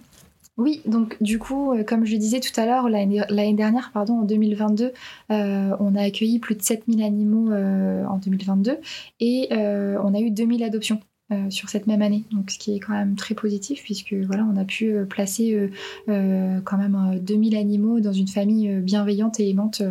Oui, 0.58 0.80
donc 0.86 1.22
du 1.22 1.38
coup, 1.38 1.74
comme 1.86 2.06
je 2.06 2.16
disais 2.16 2.40
tout 2.40 2.58
à 2.58 2.64
l'heure, 2.64 2.88
l'année 2.88 3.52
dernière, 3.52 3.90
pardon, 3.92 4.20
en 4.20 4.22
2022, 4.22 4.92
on 5.28 5.94
a 5.94 6.02
accueilli 6.02 6.38
plus 6.38 6.54
de 6.54 6.62
7000 6.62 7.02
animaux 7.02 7.52
en 7.52 8.16
2022 8.16 8.78
et 9.20 9.48
on 9.52 10.14
a 10.14 10.20
eu 10.20 10.30
2000 10.30 10.64
adoptions. 10.64 11.00
Euh, 11.32 11.50
sur 11.50 11.68
cette 11.70 11.88
même 11.88 12.02
année, 12.02 12.22
donc 12.30 12.52
ce 12.52 12.58
qui 12.58 12.76
est 12.76 12.78
quand 12.78 12.92
même 12.92 13.16
très 13.16 13.34
positif 13.34 13.82
puisque 13.82 14.12
voilà 14.12 14.46
on 14.48 14.56
a 14.56 14.64
pu 14.64 14.92
euh, 14.92 15.04
placer 15.04 15.70
euh, 16.08 16.60
quand 16.60 16.78
même 16.78 17.18
2000 17.20 17.56
animaux 17.56 17.98
dans 17.98 18.12
une 18.12 18.28
famille 18.28 18.72
bienveillante 18.80 19.40
et 19.40 19.50
aimante 19.50 19.82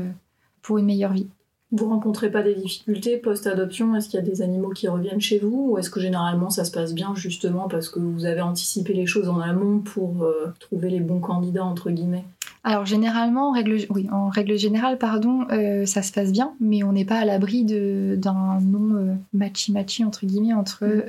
pour 0.62 0.78
une 0.78 0.86
meilleure 0.86 1.12
vie. 1.12 1.28
Vous 1.72 1.90
rencontrez 1.90 2.32
pas 2.32 2.44
des 2.44 2.56
difficultés 2.56 3.18
post-adoption? 3.18 3.96
Est-ce 3.96 4.08
qu'il 4.08 4.20
y 4.20 4.24
a 4.24 4.26
des 4.26 4.42
animaux 4.42 4.70
qui 4.70 4.88
reviennent 4.88 5.20
chez 5.20 5.40
vous? 5.40 5.72
Ou 5.72 5.78
est-ce 5.78 5.90
que 5.90 6.00
généralement 6.00 6.50
ça 6.50 6.64
se 6.64 6.72
passe 6.72 6.94
bien 6.94 7.16
justement 7.16 7.68
parce 7.68 7.90
que 7.90 8.00
vous 8.00 8.26
avez 8.26 8.42
anticipé 8.42 8.94
les 8.94 9.08
choses 9.08 9.28
en 9.28 9.40
amont 9.40 9.80
pour 9.80 10.26
trouver 10.60 10.90
les 10.90 11.02
bons 11.02 11.20
candidats 11.20 11.66
entre 11.66 11.90
guillemets? 11.90 12.26
Alors 12.68 12.88
généralement, 12.88 13.50
en 13.50 13.52
règle, 13.52 13.78
oui, 13.92 14.08
en 14.12 14.28
règle 14.28 14.58
générale, 14.58 14.98
pardon, 14.98 15.46
euh, 15.52 15.86
ça 15.86 16.02
se 16.02 16.12
passe 16.12 16.32
bien, 16.32 16.56
mais 16.60 16.84
on 16.84 16.94
n'est 16.94 17.06
pas 17.06 17.20
à 17.20 17.24
l'abri 17.24 17.64
d'un 17.64 18.60
non 18.60 18.96
euh, 18.96 19.14
matchy-matchy 19.34 20.04
entre 20.04 20.26
guillemets 20.26 20.56
entre 20.56 20.84
mm. 20.84 21.04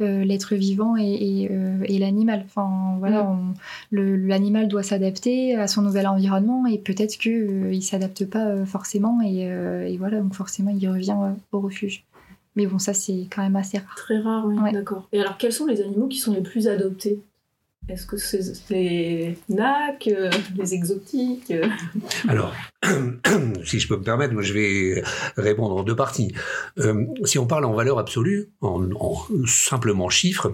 euh, 0.00 0.24
l'être 0.24 0.56
vivant 0.56 0.96
et, 0.96 1.48
l'animal. 2.00 2.42
Enfin 2.46 2.96
voilà, 2.98 3.22
mm. 3.22 4.26
l'animal 4.26 4.66
doit 4.66 4.82
s'adapter 4.82 5.54
à 5.54 5.68
son 5.68 5.82
nouvel 5.82 6.08
environnement 6.08 6.66
et 6.66 6.78
peut-être 6.78 7.16
que 7.16 7.72
il 7.72 7.82
s'adapte 7.82 8.28
pas 8.28 8.66
forcément 8.66 9.20
et, 9.22 9.96
voilà 9.98 10.18
donc 10.18 10.34
forcément 10.34 10.72
il 10.76 10.88
revient 10.88 11.16
au 11.52 11.60
refuge. 11.60 12.04
Mais 12.56 12.66
bon, 12.66 12.80
ça 12.80 12.92
c'est 12.92 13.28
quand 13.30 13.42
même 13.42 13.54
assez 13.54 13.78
rare. 13.78 13.94
Très 13.94 14.18
rare, 14.18 14.46
oui, 14.46 14.56
d'accord. 14.72 15.08
Et 15.12 15.20
alors, 15.20 15.38
quels 15.38 15.52
sont 15.52 15.66
les 15.66 15.80
animaux 15.80 16.08
qui 16.08 16.18
sont 16.18 16.34
les 16.34 16.42
plus 16.42 16.66
adoptés? 16.66 17.22
Est-ce 17.88 18.06
que 18.06 18.16
c'est 18.16 18.40
les 18.70 19.36
NAC, 19.48 20.08
euh, 20.08 20.30
les 20.56 20.74
exotiques 20.74 21.50
euh? 21.50 21.68
Alors, 22.28 22.54
si 23.64 23.80
je 23.80 23.88
peux 23.88 23.96
me 23.96 24.02
permettre, 24.02 24.40
je 24.40 24.52
vais 24.52 25.02
répondre 25.36 25.76
en 25.76 25.82
deux 25.82 25.96
parties. 25.96 26.32
Euh, 26.78 27.06
si 27.24 27.38
on 27.38 27.46
parle 27.46 27.64
en 27.64 27.72
valeur 27.72 27.98
absolue, 27.98 28.50
en 28.60 28.88
simplement 29.46 30.08
chiffres, 30.08 30.52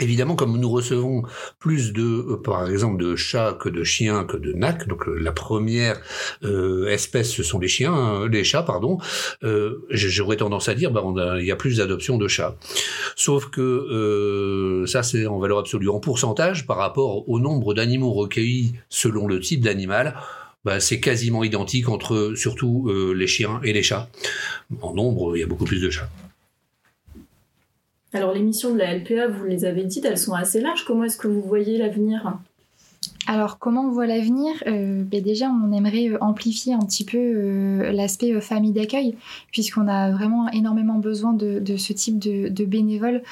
Évidemment, 0.00 0.34
comme 0.34 0.58
nous 0.58 0.70
recevons 0.70 1.22
plus 1.60 1.92
de, 1.92 2.02
euh, 2.02 2.42
par 2.42 2.68
exemple, 2.68 3.00
de 3.00 3.14
chats 3.14 3.56
que 3.60 3.68
de 3.68 3.84
chiens 3.84 4.24
que 4.24 4.36
de 4.36 4.52
nacs, 4.52 4.88
donc 4.88 5.06
euh, 5.06 5.16
la 5.20 5.30
première 5.30 6.00
euh, 6.42 6.88
espèce, 6.88 7.30
ce 7.30 7.44
sont 7.44 7.60
les 7.60 7.68
chiens, 7.68 7.94
hein, 7.94 8.28
les 8.28 8.42
chats, 8.42 8.64
pardon. 8.64 8.98
J'aurais 9.90 10.36
tendance 10.36 10.68
à 10.68 10.74
dire, 10.74 10.90
bah, 10.90 11.04
il 11.38 11.46
y 11.46 11.52
a 11.52 11.56
plus 11.56 11.76
d'adoption 11.76 12.18
de 12.18 12.26
chats. 12.26 12.56
Sauf 13.14 13.50
que 13.50 14.84
ça, 14.88 15.04
c'est 15.04 15.26
en 15.26 15.38
valeur 15.38 15.58
absolue, 15.58 15.88
en 15.88 16.00
pourcentage 16.00 16.66
par 16.66 16.78
rapport 16.78 17.28
au 17.28 17.38
nombre 17.38 17.72
d'animaux 17.72 18.12
recueillis 18.12 18.74
selon 18.88 19.28
le 19.28 19.38
type 19.38 19.60
d'animal. 19.60 20.16
Bah, 20.64 20.80
c'est 20.80 20.98
quasiment 20.98 21.44
identique 21.44 21.88
entre 21.88 22.32
surtout 22.34 22.90
les 23.14 23.26
chiens 23.26 23.60
et 23.62 23.72
les 23.72 23.82
chats. 23.82 24.08
En 24.80 24.94
nombre, 24.94 25.36
il 25.36 25.40
y 25.40 25.42
a 25.42 25.46
beaucoup 25.46 25.66
plus 25.66 25.80
de 25.80 25.90
chats. 25.90 26.08
Alors 28.14 28.32
les 28.32 28.42
missions 28.42 28.72
de 28.72 28.78
la 28.78 28.94
LPA, 28.94 29.26
vous 29.26 29.44
les 29.44 29.64
avez 29.64 29.82
dites, 29.82 30.04
elles 30.04 30.18
sont 30.18 30.34
assez 30.34 30.60
larges. 30.60 30.84
Comment 30.84 31.02
est-ce 31.02 31.18
que 31.18 31.26
vous 31.26 31.42
voyez 31.42 31.78
l'avenir? 31.78 32.38
Alors, 33.26 33.58
comment 33.58 33.82
on 33.82 33.90
voit 33.90 34.06
l'avenir 34.06 34.52
euh, 34.66 35.02
ben 35.02 35.22
Déjà, 35.22 35.50
on 35.50 35.72
aimerait 35.72 36.10
euh, 36.10 36.18
amplifier 36.20 36.74
un 36.74 36.80
petit 36.80 37.04
peu 37.04 37.16
euh, 37.16 37.92
l'aspect 37.92 38.38
famille 38.40 38.72
d'accueil, 38.72 39.16
puisqu'on 39.50 39.88
a 39.88 40.10
vraiment 40.10 40.48
énormément 40.50 40.98
besoin 40.98 41.32
de, 41.32 41.76
ce 41.76 41.92
type 41.92 42.18
de, 42.18 42.64
bénévoles 42.64 43.22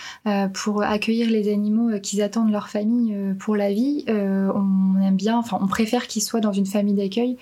pour 0.52 0.82
accueillir 0.82 1.30
les 1.30 1.52
animaux 1.52 1.98
qu'ils 2.00 2.22
attendent 2.22 2.50
leur 2.50 2.68
famille 2.68 3.16
pour 3.38 3.56
la 3.56 3.72
vie. 3.72 4.04
on 4.08 5.00
aime 5.00 5.16
bien, 5.16 5.38
enfin, 5.38 5.58
on 5.60 5.66
préfère 5.66 6.06
qu'ils 6.06 6.22
soient 6.22 6.40
dans 6.40 6.52
une 6.52 6.66
famille 6.66 6.94
d'accueil 6.94 7.36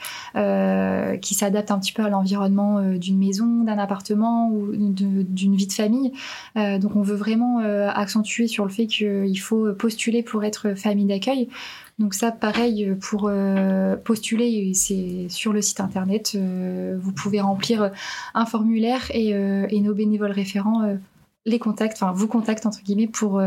qui 1.21 1.35
s'adapte 1.35 1.71
un 1.71 1.79
petit 1.79 1.93
peu 1.93 2.05
à 2.05 2.09
l'environnement 2.09 2.81
d'une 2.95 3.19
maison, 3.19 3.65
d'un 3.65 3.79
appartement 3.79 4.51
ou 4.51 4.71
d'une 4.73 5.57
vie 5.57 5.67
de 5.67 5.73
famille. 5.73 6.13
donc, 6.57 6.97
on 6.97 7.03
veut 7.03 7.17
vraiment 7.17 7.59
accentuer 7.59 8.47
sur 8.47 8.65
le 8.65 8.71
fait 8.71 8.87
qu'il 8.87 9.41
faut 9.41 9.73
postuler 9.75 10.23
pour 10.23 10.45
être 10.45 10.75
famille 10.75 11.07
d'accueil. 11.07 11.49
Donc 12.01 12.15
ça, 12.15 12.33
pareil, 12.33 12.97
pour 12.99 13.29
euh, 13.29 13.95
postuler, 13.95 14.73
c'est 14.73 15.29
sur 15.29 15.53
le 15.53 15.61
site 15.61 15.81
internet. 15.81 16.33
Euh, 16.35 16.99
vous 16.99 17.13
pouvez 17.13 17.43
remplir 17.43 17.93
un 18.33 18.47
formulaire 18.47 19.11
et, 19.13 19.35
euh, 19.35 19.67
nos 19.71 19.93
bénévoles 19.93 20.31
référents 20.31 20.97
les 21.45 21.59
contactent, 21.59 22.03
enfin 22.03 22.13
vous 22.13 22.27
contactent 22.27 22.65
entre 22.65 22.83
guillemets 22.83 23.07
pour, 23.07 23.43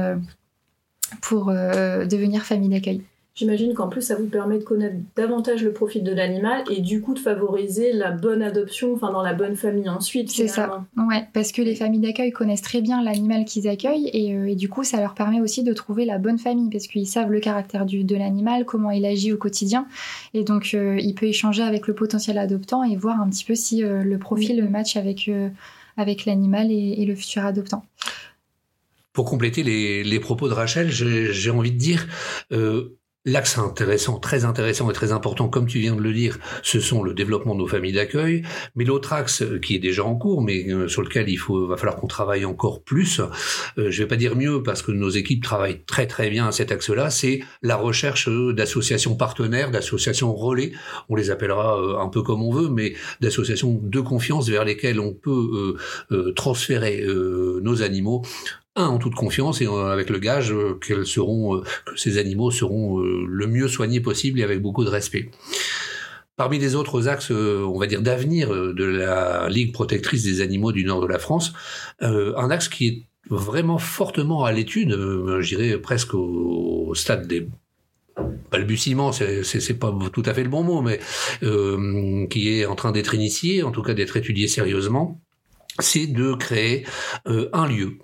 pour 1.21 1.45
devenir 1.45 2.43
famille 2.43 2.69
d'accueil. 2.69 3.03
J'imagine 3.35 3.73
qu'en 3.73 3.89
plus, 3.89 4.03
ça 4.03 4.15
vous 4.15 4.27
permet 4.27 4.59
de 4.59 4.63
connaître 4.63 4.95
davantage 5.15 5.63
le 5.63 5.73
profil 5.73 6.03
de 6.03 6.13
l'animal 6.13 6.63
et 6.69 6.81
du 6.81 7.01
coup 7.01 7.15
de 7.15 7.19
favoriser 7.19 7.91
la 7.91 8.11
bonne 8.11 8.43
adoption, 8.43 8.93
enfin 8.93 9.11
dans 9.11 9.23
la 9.23 9.33
bonne 9.33 9.55
famille 9.55 9.89
ensuite. 9.89 10.29
C'est 10.29 10.47
ça. 10.47 10.85
Ouais, 10.95 11.27
parce 11.33 11.51
que 11.51 11.63
les 11.63 11.73
familles 11.73 12.01
d'accueil 12.01 12.31
connaissent 12.31 12.61
très 12.61 12.81
bien 12.81 13.01
l'animal 13.01 13.45
qu'ils 13.45 13.67
accueillent 13.67 14.11
et, 14.13 14.35
euh, 14.35 14.51
et, 14.51 14.55
du 14.55 14.69
coup, 14.69 14.83
ça 14.83 14.99
leur 14.99 15.15
permet 15.15 15.41
aussi 15.41 15.63
de 15.63 15.73
trouver 15.73 16.05
la 16.05 16.19
bonne 16.19 16.37
famille 16.37 16.69
parce 16.69 16.85
qu'ils 16.85 17.07
savent 17.07 17.31
le 17.31 17.39
caractère 17.39 17.87
du, 17.87 18.03
de 18.03 18.15
l'animal, 18.15 18.65
comment 18.65 18.91
il 18.91 19.03
agit 19.03 19.33
au 19.33 19.37
quotidien 19.37 19.87
et 20.35 20.43
donc 20.43 20.75
euh, 20.75 20.99
il 20.99 21.15
peut 21.15 21.25
échanger 21.25 21.63
avec 21.63 21.87
le 21.87 21.95
potentiel 21.95 22.37
adoptant 22.37 22.83
et 22.83 22.95
voir 22.95 23.19
un 23.19 23.27
petit 23.29 23.45
peu 23.45 23.55
si 23.55 23.83
euh, 23.83 24.03
le 24.03 24.19
profil 24.19 24.63
match 24.69 24.95
avec, 24.95 25.31
avec 25.97 26.25
l'animal 26.25 26.71
et, 26.71 27.01
et, 27.01 27.05
le 27.05 27.15
futur 27.15 27.45
adoptant. 27.45 27.83
Pour 29.11 29.25
compléter 29.25 29.63
les, 29.63 30.03
les 30.03 30.19
propos 30.19 30.47
de 30.47 30.53
Rachel, 30.53 30.91
j'ai 30.91 31.49
envie 31.49 31.71
de 31.71 31.77
dire 31.77 32.07
L'axe 33.25 33.57
intéressant, 33.57 34.19
très 34.19 34.43
intéressant 34.43 34.89
et 34.89 34.93
très 34.93 35.13
important, 35.13 35.47
comme 35.47 35.65
tu 35.65 35.79
viens 35.79 35.95
de 35.95 36.01
le 36.01 36.11
dire, 36.11 36.39
ce 36.61 36.81
sont 36.81 37.03
le 37.03 37.13
développement 37.13 37.55
de 37.55 37.59
nos 37.59 37.67
familles 37.67 37.93
d'accueil. 37.93 38.43
Mais 38.75 38.83
l'autre 38.83 39.13
axe 39.13 39.43
euh, 39.43 39.59
qui 39.59 39.75
est 39.75 39.79
déjà 39.79 40.03
en 40.03 40.15
cours, 40.15 40.41
mais 40.41 40.65
euh, 40.67 40.89
sur 40.89 41.01
lequel 41.01 41.29
il 41.29 41.37
faut, 41.37 41.65
va 41.65 41.77
falloir 41.77 41.95
qu'on 41.95 42.07
travaille 42.07 42.43
encore 42.43 42.83
plus, 42.83 43.21
euh, 43.21 43.89
je 43.89 44.03
vais 44.03 44.09
pas 44.09 44.17
dire 44.17 44.35
mieux 44.35 44.61
parce 44.61 44.81
que 44.81 44.91
nos 44.91 45.07
équipes 45.07 45.41
travaillent 45.41 45.85
très 45.85 46.05
très 46.05 46.29
bien 46.29 46.49
à 46.49 46.51
cet 46.51 46.73
axe-là, 46.73 47.09
c'est 47.09 47.39
la 47.61 47.77
recherche 47.77 48.27
d'associations 48.27 49.15
partenaires, 49.15 49.71
d'associations 49.71 50.35
relais, 50.35 50.73
on 51.07 51.15
les 51.15 51.29
appellera 51.29 52.01
un 52.01 52.09
peu 52.09 52.23
comme 52.23 52.43
on 52.43 52.51
veut, 52.51 52.67
mais 52.67 52.93
d'associations 53.21 53.79
de 53.81 53.99
confiance 54.01 54.49
vers 54.49 54.65
lesquelles 54.65 54.99
on 54.99 55.13
peut 55.13 55.77
transférer 56.35 57.05
nos 57.61 57.81
animaux 57.81 58.23
un 58.75 58.87
en 58.87 58.97
toute 58.97 59.15
confiance 59.15 59.61
et 59.61 59.67
euh, 59.67 59.91
avec 59.91 60.09
le 60.09 60.19
gage 60.19 60.51
euh, 60.51 60.79
qu'elles 60.85 61.05
seront, 61.05 61.57
euh, 61.57 61.61
que 61.85 61.97
ces 61.97 62.17
animaux 62.17 62.51
seront 62.51 62.99
le 62.99 63.47
mieux 63.47 63.67
soignés 63.67 63.99
possible 63.99 64.39
et 64.39 64.43
avec 64.43 64.61
beaucoup 64.61 64.83
de 64.83 64.89
respect. 64.89 65.29
Parmi 66.35 66.57
les 66.57 66.73
autres 66.73 67.07
axes, 67.07 67.29
on 67.29 67.77
va 67.77 67.85
dire 67.85 68.01
d'avenir 68.01 68.49
de 68.49 68.83
la 68.83 69.47
Ligue 69.49 69.71
protectrice 69.71 70.23
des 70.23 70.41
animaux 70.41 70.71
du 70.71 70.83
nord 70.83 70.99
de 70.99 71.05
la 71.05 71.19
France, 71.19 71.53
un 72.01 72.49
axe 72.49 72.69
qui 72.69 72.87
est 72.87 73.03
vraiment 73.29 73.77
fortement 73.77 74.43
à 74.43 74.51
l'étude, 74.51 74.93
je 74.93 75.55
dirais 75.55 75.77
presque 75.77 76.15
au, 76.15 76.91
stade 76.95 77.27
des 77.27 77.47
balbutiements, 78.51 79.11
c'est 79.11 79.79
pas 79.79 79.95
tout 80.11 80.23
à 80.25 80.33
fait 80.33 80.43
le 80.43 80.49
bon 80.49 80.63
mot, 80.63 80.81
mais 80.81 80.99
qui 82.29 82.49
est 82.49 82.65
en 82.65 82.73
train 82.73 82.91
d'être 82.91 83.13
initié, 83.13 83.61
en 83.61 83.69
tout 83.69 83.83
cas 83.83 83.93
d'être 83.93 84.17
étudié 84.17 84.47
sérieusement, 84.47 85.21
c'est 85.79 86.07
de 86.07 86.33
créer 86.33 86.85
euh, 87.27 87.49
un 87.53 87.67
lieu, 87.67 87.97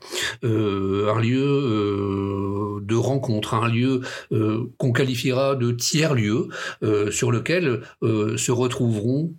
euh, 0.44 1.14
un 1.14 1.20
lieu 1.20 1.46
euh, 1.46 2.80
de 2.82 2.96
rencontre, 2.96 3.54
un 3.54 3.68
lieu 3.68 4.02
qu'on 4.78 4.92
qualifiera 4.92 5.56
de 5.56 5.72
tiers 5.72 6.16
lieu, 6.16 6.48
sur 7.12 7.32
lequel 7.32 7.82
se 8.02 8.52
retrouveront 8.52 9.34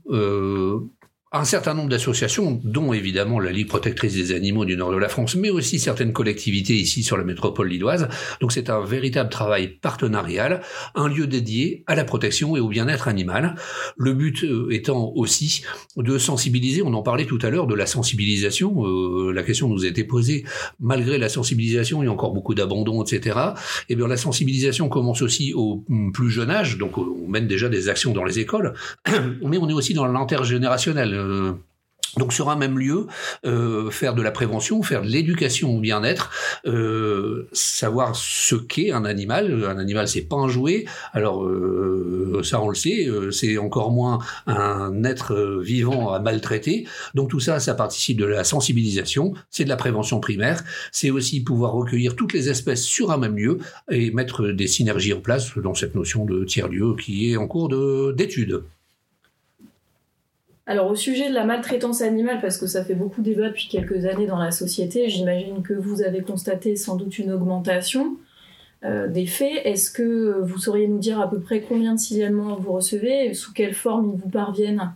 un 1.32 1.44
certain 1.44 1.74
nombre 1.74 1.88
d'associations, 1.88 2.60
dont 2.64 2.92
évidemment 2.92 3.38
la 3.38 3.52
Ligue 3.52 3.68
protectrice 3.68 4.14
des 4.14 4.32
animaux 4.32 4.64
du 4.64 4.76
nord 4.76 4.90
de 4.90 4.96
la 4.96 5.08
France, 5.08 5.36
mais 5.36 5.50
aussi 5.50 5.78
certaines 5.78 6.12
collectivités 6.12 6.74
ici 6.74 7.04
sur 7.04 7.16
la 7.16 7.22
métropole 7.22 7.68
lilloise. 7.68 8.08
Donc 8.40 8.50
c'est 8.50 8.68
un 8.68 8.84
véritable 8.84 9.30
travail 9.30 9.68
partenarial, 9.68 10.60
un 10.96 11.06
lieu 11.06 11.28
dédié 11.28 11.84
à 11.86 11.94
la 11.94 12.02
protection 12.02 12.56
et 12.56 12.60
au 12.60 12.66
bien-être 12.66 13.06
animal. 13.06 13.54
Le 13.96 14.12
but 14.12 14.42
euh, 14.42 14.72
étant 14.72 15.12
aussi 15.14 15.62
de 15.96 16.18
sensibiliser, 16.18 16.82
on 16.82 16.94
en 16.94 17.02
parlait 17.02 17.26
tout 17.26 17.38
à 17.42 17.50
l'heure 17.50 17.68
de 17.68 17.76
la 17.76 17.86
sensibilisation, 17.86 18.84
euh, 18.84 19.32
la 19.32 19.44
question 19.44 19.68
nous 19.68 19.84
a 19.84 19.88
été 19.88 20.02
posée, 20.02 20.44
malgré 20.80 21.16
la 21.16 21.28
sensibilisation, 21.28 22.02
il 22.02 22.06
y 22.06 22.08
a 22.08 22.12
encore 22.12 22.32
beaucoup 22.32 22.54
d'abandon, 22.54 23.04
etc. 23.04 23.38
Et 23.88 23.92
eh 23.92 23.94
bien 23.94 24.08
la 24.08 24.16
sensibilisation 24.16 24.88
commence 24.88 25.22
aussi 25.22 25.54
au 25.54 25.84
plus 26.12 26.30
jeune 26.30 26.50
âge, 26.50 26.76
donc 26.76 26.98
on 26.98 27.28
mène 27.28 27.46
déjà 27.46 27.68
des 27.68 27.88
actions 27.88 28.12
dans 28.12 28.24
les 28.24 28.40
écoles, 28.40 28.74
mais 29.44 29.58
on 29.58 29.68
est 29.68 29.72
aussi 29.72 29.94
dans 29.94 30.06
l'intergénérationnel 30.06 31.19
euh, 31.20 31.52
donc 32.16 32.32
sur 32.32 32.50
un 32.50 32.56
même 32.56 32.76
lieu, 32.76 33.06
euh, 33.46 33.88
faire 33.90 34.16
de 34.16 34.22
la 34.22 34.32
prévention, 34.32 34.82
faire 34.82 35.02
de 35.02 35.06
l'éducation 35.06 35.76
au 35.76 35.78
bien-être, 35.78 36.32
euh, 36.66 37.48
savoir 37.52 38.16
ce 38.16 38.56
qu'est 38.56 38.90
un 38.90 39.04
animal. 39.04 39.64
Un 39.64 39.78
animal, 39.78 40.08
c'est 40.08 40.22
pas 40.22 40.34
un 40.34 40.48
jouet. 40.48 40.86
Alors 41.12 41.48
ça, 42.42 42.60
on 42.60 42.68
le 42.68 42.74
sait. 42.74 43.08
c'est 43.30 43.58
encore 43.58 43.92
moins 43.92 44.18
un 44.48 45.04
être 45.04 45.60
vivant 45.62 46.12
à 46.12 46.18
maltraiter. 46.18 46.84
Donc 47.14 47.30
tout 47.30 47.38
ça, 47.38 47.60
ça 47.60 47.74
participe 47.74 48.18
de 48.18 48.24
la 48.24 48.42
sensibilisation. 48.42 49.34
C'est 49.48 49.64
de 49.64 49.68
la 49.68 49.76
prévention 49.76 50.18
primaire. 50.18 50.64
C'est 50.90 51.10
aussi 51.10 51.44
pouvoir 51.44 51.74
recueillir 51.74 52.16
toutes 52.16 52.32
les 52.32 52.48
espèces 52.48 52.82
sur 52.82 53.12
un 53.12 53.18
même 53.18 53.36
lieu 53.36 53.58
et 53.88 54.10
mettre 54.10 54.48
des 54.48 54.66
synergies 54.66 55.12
en 55.12 55.20
place 55.20 55.56
dans 55.56 55.74
cette 55.74 55.94
notion 55.94 56.24
de 56.24 56.44
tiers 56.44 56.66
lieu 56.66 56.96
qui 56.96 57.30
est 57.30 57.36
en 57.36 57.46
cours 57.46 57.68
d'étude. 58.14 58.64
Alors 60.70 60.88
au 60.88 60.94
sujet 60.94 61.28
de 61.28 61.34
la 61.34 61.42
maltraitance 61.42 62.00
animale, 62.00 62.38
parce 62.40 62.56
que 62.56 62.68
ça 62.68 62.84
fait 62.84 62.94
beaucoup 62.94 63.22
débat 63.22 63.48
depuis 63.48 63.66
quelques 63.66 64.04
années 64.04 64.28
dans 64.28 64.38
la 64.38 64.52
société, 64.52 65.08
j'imagine 65.08 65.62
que 65.64 65.74
vous 65.74 66.00
avez 66.00 66.22
constaté 66.22 66.76
sans 66.76 66.94
doute 66.94 67.18
une 67.18 67.32
augmentation 67.32 68.14
euh, 68.84 69.08
des 69.08 69.26
faits. 69.26 69.62
Est-ce 69.64 69.90
que 69.90 70.38
vous 70.40 70.58
sauriez 70.58 70.86
nous 70.86 71.00
dire 71.00 71.20
à 71.20 71.28
peu 71.28 71.40
près 71.40 71.60
combien 71.60 71.94
de 71.94 71.98
signalements 71.98 72.54
vous 72.54 72.70
recevez, 72.70 73.34
sous 73.34 73.52
quelle 73.52 73.74
forme 73.74 74.12
ils 74.14 74.20
vous 74.20 74.28
parviennent? 74.28 74.92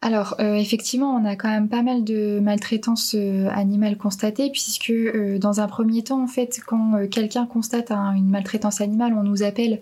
Alors 0.00 0.36
euh, 0.40 0.54
effectivement, 0.54 1.14
on 1.14 1.26
a 1.26 1.36
quand 1.36 1.50
même 1.50 1.68
pas 1.68 1.82
mal 1.82 2.02
de 2.02 2.40
maltraitance 2.40 3.14
euh, 3.14 3.48
animale 3.50 3.98
constatée, 3.98 4.48
puisque 4.50 4.90
dans 5.38 5.60
un 5.60 5.66
premier 5.66 6.02
temps, 6.02 6.22
en 6.22 6.28
fait, 6.28 6.60
quand 6.66 7.06
quelqu'un 7.10 7.44
constate 7.44 7.90
une 7.90 8.30
maltraitance 8.30 8.80
animale, 8.80 9.12
on 9.12 9.22
nous 9.22 9.42
appelle 9.42 9.80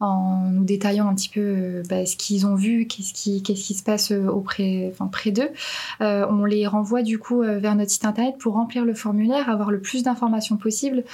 en 0.00 0.50
nous 0.50 0.64
détaillant 0.64 1.08
un 1.08 1.14
petit 1.14 1.28
peu 1.28 1.40
euh, 1.40 1.82
bah, 1.88 2.06
ce 2.06 2.16
qu'ils 2.16 2.46
ont 2.46 2.54
vu, 2.54 2.86
qu'est-ce 2.86 3.12
qui, 3.12 3.74
se 3.74 3.82
passe 3.82 4.12
euh, 4.12 4.26
auprès, 4.26 4.92
près 5.12 5.30
d'eux. 5.30 5.50
Euh, 6.00 6.26
on 6.28 6.44
les 6.44 6.66
renvoie 6.66 7.02
du 7.02 7.18
coup 7.18 7.42
vers 7.42 7.74
notre 7.74 7.90
site 7.90 8.04
internet 8.04 8.36
pour 8.38 8.54
remplir 8.54 8.84
le 8.84 8.94
formulaire, 8.94 9.48
avoir 9.48 9.70
le 9.70 9.80
plus 9.80 10.02
d'informations 10.02 10.56
possible 10.56 11.04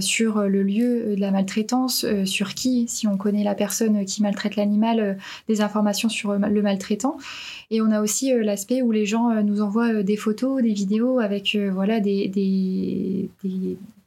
sur 0.00 0.42
le 0.42 0.62
lieu 0.62 1.16
de 1.16 1.20
la 1.20 1.30
maltraitance, 1.30 2.06
sur 2.24 2.54
qui, 2.54 2.86
si 2.88 3.06
on 3.06 3.16
connaît 3.16 3.44
la 3.44 3.54
personne 3.54 4.04
qui 4.04 4.22
maltraite 4.22 4.56
l'animal, 4.56 5.18
des 5.48 5.60
informations 5.60 6.08
sur 6.08 6.34
le 6.34 6.62
maltraitant. 6.62 7.16
Et 7.70 7.80
on 7.80 7.90
a 7.90 8.00
aussi 8.00 8.32
l'aspect 8.34 8.82
où 8.82 8.92
les 8.92 9.06
gens 9.06 9.42
nous 9.42 9.62
envoient 9.62 10.02
des 10.02 10.16
photos, 10.16 10.62
des 10.62 10.72
vidéos 10.72 11.18
avec 11.18 11.56
voilà 11.72 12.00
des 12.00 13.30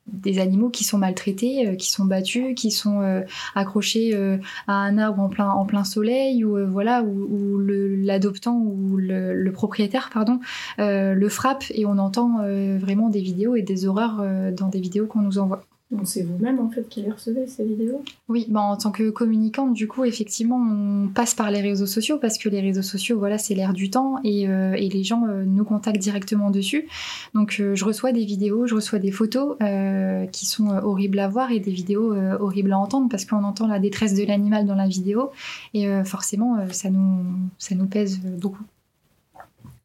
des 0.08 0.40
animaux 0.40 0.70
qui 0.70 0.84
sont 0.84 0.98
maltraités, 0.98 1.68
euh, 1.68 1.76
qui 1.76 1.90
sont 1.90 2.06
battus, 2.06 2.56
qui 2.56 2.72
sont 2.72 3.02
euh, 3.02 3.22
accrochés 3.56 4.12
euh, 4.14 4.38
à 4.68 4.74
un 4.74 4.98
arbre 4.98 5.22
en 5.22 5.30
plein, 5.30 5.50
en 5.50 5.66
plein 5.66 5.84
soleil, 5.84 6.44
ou 6.46 6.58
voilà, 6.68 7.04
où, 7.04 7.60
l'adoptant 7.60 8.58
ou 8.58 8.98
le, 8.98 9.50
propriétaire, 9.52 10.10
pardon, 10.14 10.40
le 10.78 11.30
frappe 11.30 11.64
et 11.70 11.86
on 11.86 11.98
entend 11.98 12.40
vraiment 12.78 13.10
des 13.10 13.22
vidéos 13.22 13.56
et 13.56 13.62
des 13.62 13.86
horreurs 13.86 14.24
dans 14.52 14.68
des 14.68 14.80
vidéos 14.80 15.08
qu'on 15.08 15.22
nous 15.22 15.38
envoie. 15.38 15.64
C'est 16.04 16.24
vous-même 16.24 16.60
en 16.60 16.70
fait 16.70 16.90
qui 16.90 17.04
les 17.04 17.12
recevez 17.12 17.46
ces 17.46 17.64
vidéos? 17.64 18.04
Oui, 18.28 18.48
bah, 18.50 18.62
en 18.62 18.76
tant 18.76 18.92
que 18.92 19.12
communicante, 19.12 19.74
du 19.74 19.88
coup, 19.88 20.04
effectivement, 20.04 20.58
on 20.58 21.08
passe 21.10 21.36
par 21.36 21.52
les 21.52 21.62
réseaux 21.62 21.86
sociaux 21.86 22.18
parce 22.18 22.40
que 22.40 22.50
les 22.50 22.60
réseaux 22.60 22.82
sociaux, 22.82 23.20
voilà, 23.20 23.38
c'est 23.38 23.54
l'air 23.54 23.72
du 23.72 23.92
temps 23.92 24.16
et, 24.24 24.50
euh, 24.50 24.76
les 24.76 25.04
gens 25.04 25.28
euh, 25.28 25.44
nous 25.46 25.64
contactent 25.64 26.02
directement 26.02 26.50
dessus. 26.50 26.88
Donc, 27.36 27.58
euh, 27.60 27.76
je 27.76 27.86
reçois 27.86 28.12
des 28.12 28.26
vidéos, 28.26 28.66
je 28.66 28.74
reçois 28.74 28.98
des 28.98 29.12
photos 29.12 29.58
qui 30.32 30.46
sont 30.46 30.70
horribles 30.70 31.20
à 31.20 31.28
voir 31.28 31.52
et 31.52 31.60
des 31.60 31.72
vidéos 31.72 32.16
horribles 32.40 32.74
à 32.74 32.80
entendre 32.80 33.08
parce 33.10 33.26
qu'on 33.26 33.44
entend 33.44 33.68
la 33.68 33.80
détresse 33.80 34.16
de 34.16 34.26
l'animal 34.26 34.66
dans 34.66 34.76
la 34.76 34.88
vidéo 34.88 35.32
et 35.74 35.88
forcément, 36.04 36.58
ça 36.72 36.90
nous, 36.90 37.24
ça 37.58 37.76
nous 37.76 37.86
pèse 37.86 38.20
beaucoup. 38.20 38.64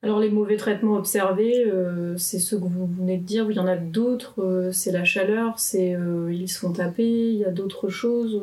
Alors 0.03 0.19
les 0.19 0.31
mauvais 0.31 0.57
traitements 0.57 0.95
observés, 0.95 1.63
euh, 1.67 2.17
c'est 2.17 2.39
ceux 2.39 2.57
que 2.57 2.65
vous 2.65 2.87
venez 2.87 3.19
de 3.19 3.23
dire, 3.23 3.51
il 3.51 3.57
y 3.59 3.61
en 3.61 3.67
a 3.67 3.77
d'autres, 3.77 4.43
euh, 4.43 4.73
c'est 4.73 4.93
la 4.93 5.05
chaleur, 5.05 5.59
c'est 5.59 5.95
euh, 5.95 6.33
ils 6.33 6.49
se 6.49 6.59
font 6.59 6.73
taper, 6.73 7.05
il 7.05 7.37
y 7.37 7.45
a 7.45 7.51
d'autres 7.51 7.91
choses. 7.91 8.41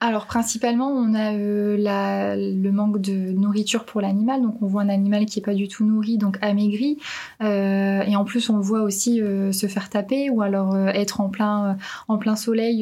Alors 0.00 0.26
principalement, 0.26 0.88
on 0.88 1.14
a 1.14 1.34
le 1.36 2.70
manque 2.72 3.00
de 3.00 3.12
nourriture 3.30 3.84
pour 3.84 4.00
l'animal, 4.00 4.42
donc 4.42 4.60
on 4.60 4.66
voit 4.66 4.82
un 4.82 4.88
animal 4.88 5.26
qui 5.26 5.38
est 5.38 5.42
pas 5.42 5.54
du 5.54 5.68
tout 5.68 5.84
nourri, 5.84 6.18
donc 6.18 6.36
amaigri, 6.40 6.98
et 7.40 8.16
en 8.16 8.24
plus 8.24 8.50
on 8.50 8.58
voit 8.58 8.82
aussi 8.82 9.18
se 9.18 9.66
faire 9.68 9.90
taper 9.90 10.30
ou 10.30 10.42
alors 10.42 10.76
être 10.76 11.20
en 11.20 11.28
plein 11.28 11.76
en 12.08 12.18
plein 12.18 12.34
soleil 12.34 12.78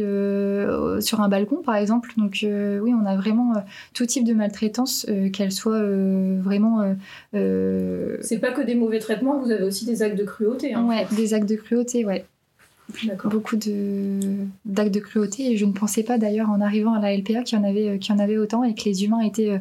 sur 1.00 1.20
un 1.20 1.28
balcon 1.28 1.60
par 1.62 1.76
exemple. 1.76 2.14
Donc 2.16 2.38
oui, 2.42 2.94
on 2.94 3.04
a 3.04 3.14
vraiment 3.16 3.52
tout 3.92 4.06
type 4.06 4.24
de 4.24 4.32
maltraitance, 4.32 5.06
qu'elle 5.34 5.52
soit 5.52 5.82
vraiment 5.82 6.96
c'est 8.20 8.38
pas 8.38 8.52
que 8.52 8.62
des 8.62 8.74
mauvais 8.74 8.98
traitements, 8.98 9.40
vous 9.40 9.50
avez 9.50 9.64
aussi 9.64 9.84
des 9.84 10.02
actes 10.02 10.18
de 10.18 10.24
cruauté. 10.24 10.74
Hein, 10.74 10.86
ouais, 10.86 11.06
des 11.16 11.34
actes 11.34 11.48
de 11.48 11.56
cruauté, 11.56 12.04
ouais. 12.04 12.24
Beaucoup 13.24 13.56
d'actes 13.56 14.94
de 14.94 15.00
cruauté 15.00 15.50
et 15.50 15.56
je 15.56 15.64
ne 15.64 15.72
pensais 15.72 16.04
pas 16.04 16.18
d'ailleurs 16.18 16.48
en 16.50 16.60
arrivant 16.60 16.94
à 16.94 17.00
la 17.00 17.16
LPA 17.16 17.42
qu'il 17.42 17.58
y 17.58 17.60
en 17.60 17.64
avait, 17.64 17.88
euh, 17.88 17.98
qu'il 17.98 18.14
y 18.14 18.16
en 18.16 18.20
avait 18.20 18.38
autant 18.38 18.62
et 18.62 18.74
que 18.74 18.84
les 18.84 19.04
humains 19.04 19.20
étaient 19.20 19.50
euh, 19.50 19.58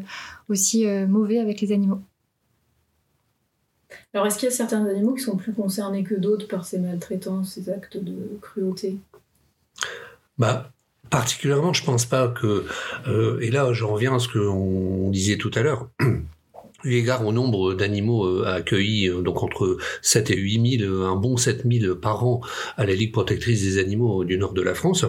aussi 0.48 0.86
euh, 0.86 1.08
mauvais 1.08 1.40
avec 1.40 1.60
les 1.62 1.72
animaux. 1.72 2.02
Alors 4.14 4.28
est-ce 4.28 4.38
qu'il 4.38 4.48
y 4.48 4.52
a 4.52 4.56
certains 4.56 4.86
animaux 4.86 5.16
qui 5.16 5.24
sont 5.24 5.38
plus 5.38 5.54
concernés 5.54 6.04
que 6.04 6.14
d'autres 6.14 6.48
par 6.48 6.66
ces 6.66 6.78
maltraitances, 6.78 7.54
ces 7.54 7.70
actes 7.70 7.98
de 7.98 8.16
cruauté? 8.42 8.98
Bah 10.38 10.72
particulièrement, 11.10 11.74
je 11.74 11.84
pense 11.84 12.06
pas 12.06 12.28
que. 12.28 12.66
et 13.42 13.50
là, 13.52 13.74
je 13.74 13.84
reviens 13.84 14.16
à 14.16 14.20
ce 14.20 14.28
qu'on 14.28 15.10
disait 15.10 15.38
tout 15.38 15.52
à 15.56 15.62
l'heure. 15.62 15.90
Eu 16.86 16.96
égard 16.96 17.26
au 17.26 17.32
nombre 17.32 17.74
d'animaux 17.74 18.26
euh, 18.26 18.46
accueillis, 18.46 19.10
euh, 19.10 19.22
donc 19.22 19.44
entre 19.44 19.78
7 20.02 20.32
et 20.32 20.38
8 20.38 20.80
000, 20.80 21.04
un 21.04 21.16
bon 21.16 21.38
7 21.38 21.64
000 21.70 21.96
par 21.96 22.26
an 22.26 22.42
à 22.78 22.86
la 22.86 22.94
Ligue 22.94 23.12
protectrice 23.12 23.64
des 23.64 23.80
animaux 23.80 24.24
du 24.24 24.38
nord 24.38 24.54
de 24.54 24.62
la 24.62 24.76
France. 24.76 25.06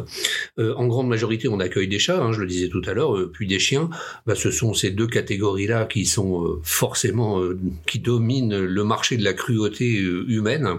Euh, 0.58 0.74
en 0.74 0.86
grande 0.86 1.08
majorité, 1.08 1.48
on 1.48 1.60
accueille 1.60 1.88
des 1.88 1.98
chats, 1.98 2.22
hein, 2.22 2.32
je 2.32 2.40
le 2.40 2.46
disais 2.46 2.68
tout 2.68 2.82
à 2.86 2.94
l'heure, 2.94 3.30
puis 3.32 3.46
des 3.46 3.58
chiens. 3.58 3.90
Bah, 4.26 4.34
ce 4.34 4.50
sont 4.50 4.74
ces 4.74 4.90
deux 4.90 5.06
catégories-là 5.06 5.84
qui 5.84 6.06
sont 6.06 6.58
forcément, 6.62 7.40
qui 7.86 7.98
dominent 7.98 8.58
le 8.58 8.84
marché 8.84 9.16
de 9.16 9.24
la 9.24 9.32
cruauté 9.32 9.86
humaine. 9.86 10.78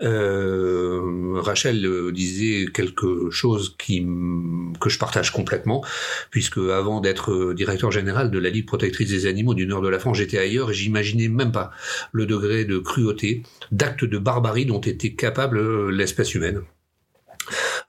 Rachel 0.00 1.86
disait 2.12 2.66
quelque 2.72 3.30
chose 3.30 3.74
qui, 3.78 4.06
que 4.80 4.88
je 4.88 4.98
partage 4.98 5.32
complètement, 5.32 5.84
puisque 6.30 6.58
avant 6.58 7.00
d'être 7.00 7.52
directeur 7.54 7.90
général 7.90 8.30
de 8.30 8.38
la 8.38 8.50
Ligue 8.50 8.66
protectrice 8.66 9.10
des 9.10 9.26
animaux 9.26 9.54
du 9.54 9.66
nord 9.66 9.80
de 9.80 9.88
la 9.88 9.98
France, 9.98 10.19
j'étais 10.20 10.38
ailleurs 10.38 10.70
et 10.70 10.74
j'imaginais 10.74 11.28
même 11.28 11.52
pas 11.52 11.70
le 12.12 12.26
degré 12.26 12.64
de 12.66 12.78
cruauté, 12.78 13.42
d'actes 13.72 14.04
de 14.04 14.18
barbarie 14.18 14.66
dont 14.66 14.80
était 14.80 15.14
capable 15.14 15.58
euh, 15.58 15.90
l'espèce 15.90 16.34
humaine. 16.34 16.60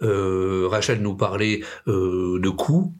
Euh, 0.01 0.67
Rachel 0.69 1.01
nous 1.01 1.13
parlait 1.13 1.61
euh, 1.87 2.39
de 2.39 2.49
coups, 2.49 2.91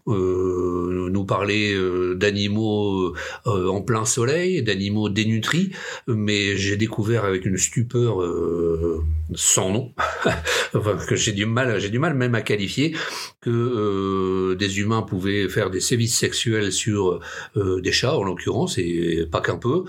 nous 1.32 1.38
parlait 1.38 1.74
d'animaux 2.16 3.14
en 3.46 3.82
plein 3.82 4.06
soleil, 4.06 4.62
d'animaux 4.64 5.08
dénutris, 5.08 5.72
mais 6.08 6.58
j'ai 6.58 6.76
découvert 6.76 7.24
avec 7.24 7.46
une 7.46 7.58
stupeur 7.58 8.18
sans 9.34 9.72
nom, 9.72 9.94
que 11.08 11.16
j'ai 11.16 11.32
du 11.32 11.46
mal, 11.46 11.80
j'ai 11.80 11.90
du 11.90 12.00
mal 12.00 12.16
même 12.16 12.36
à 12.36 12.42
qualifier, 12.42 12.96
que 13.40 14.56
des 14.56 14.80
humains 14.80 15.04
pouvaient 15.04 15.48
faire 15.48 15.70
des 15.70 15.80
sévices 15.80 16.18
sexuels 16.18 16.74
sur 16.74 17.22
des 17.56 17.92
chats 17.94 18.18
en 18.18 18.24
l'occurrence, 18.24 18.78
et 18.78 19.26
pas 19.32 19.40
qu'un 19.42 19.58
peu 19.58 19.86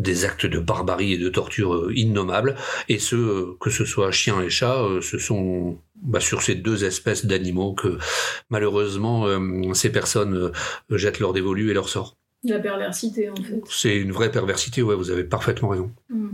des 0.00 0.24
actes 0.24 0.46
de 0.46 0.58
barbarie 0.58 1.12
et 1.12 1.18
de 1.18 1.28
torture 1.28 1.74
euh, 1.74 1.92
innommables, 1.94 2.56
et 2.88 2.98
ce, 2.98 3.16
euh, 3.16 3.56
que 3.60 3.70
ce 3.70 3.84
soit 3.84 4.10
chien 4.10 4.40
et 4.40 4.48
chat, 4.48 4.82
euh, 4.82 5.00
ce 5.00 5.18
sont 5.18 5.78
bah, 6.02 6.20
sur 6.20 6.42
ces 6.42 6.54
deux 6.54 6.84
espèces 6.84 7.26
d'animaux 7.26 7.74
que 7.74 7.98
malheureusement 8.48 9.26
ces 9.74 9.90
personnes 9.90 10.52
jettent 10.90 11.20
leur 11.20 11.32
dévolu 11.32 11.70
et 11.70 11.74
leur 11.74 11.88
sort. 11.88 12.16
La 12.42 12.58
perversité, 12.58 13.28
en 13.28 13.36
fait. 13.36 13.60
C'est 13.68 13.96
une 13.96 14.12
vraie 14.12 14.30
perversité, 14.30 14.82
ouais, 14.82 14.94
vous 14.94 15.10
avez 15.10 15.24
parfaitement 15.24 15.68
raison. 15.68 15.90
Hmm. 16.08 16.30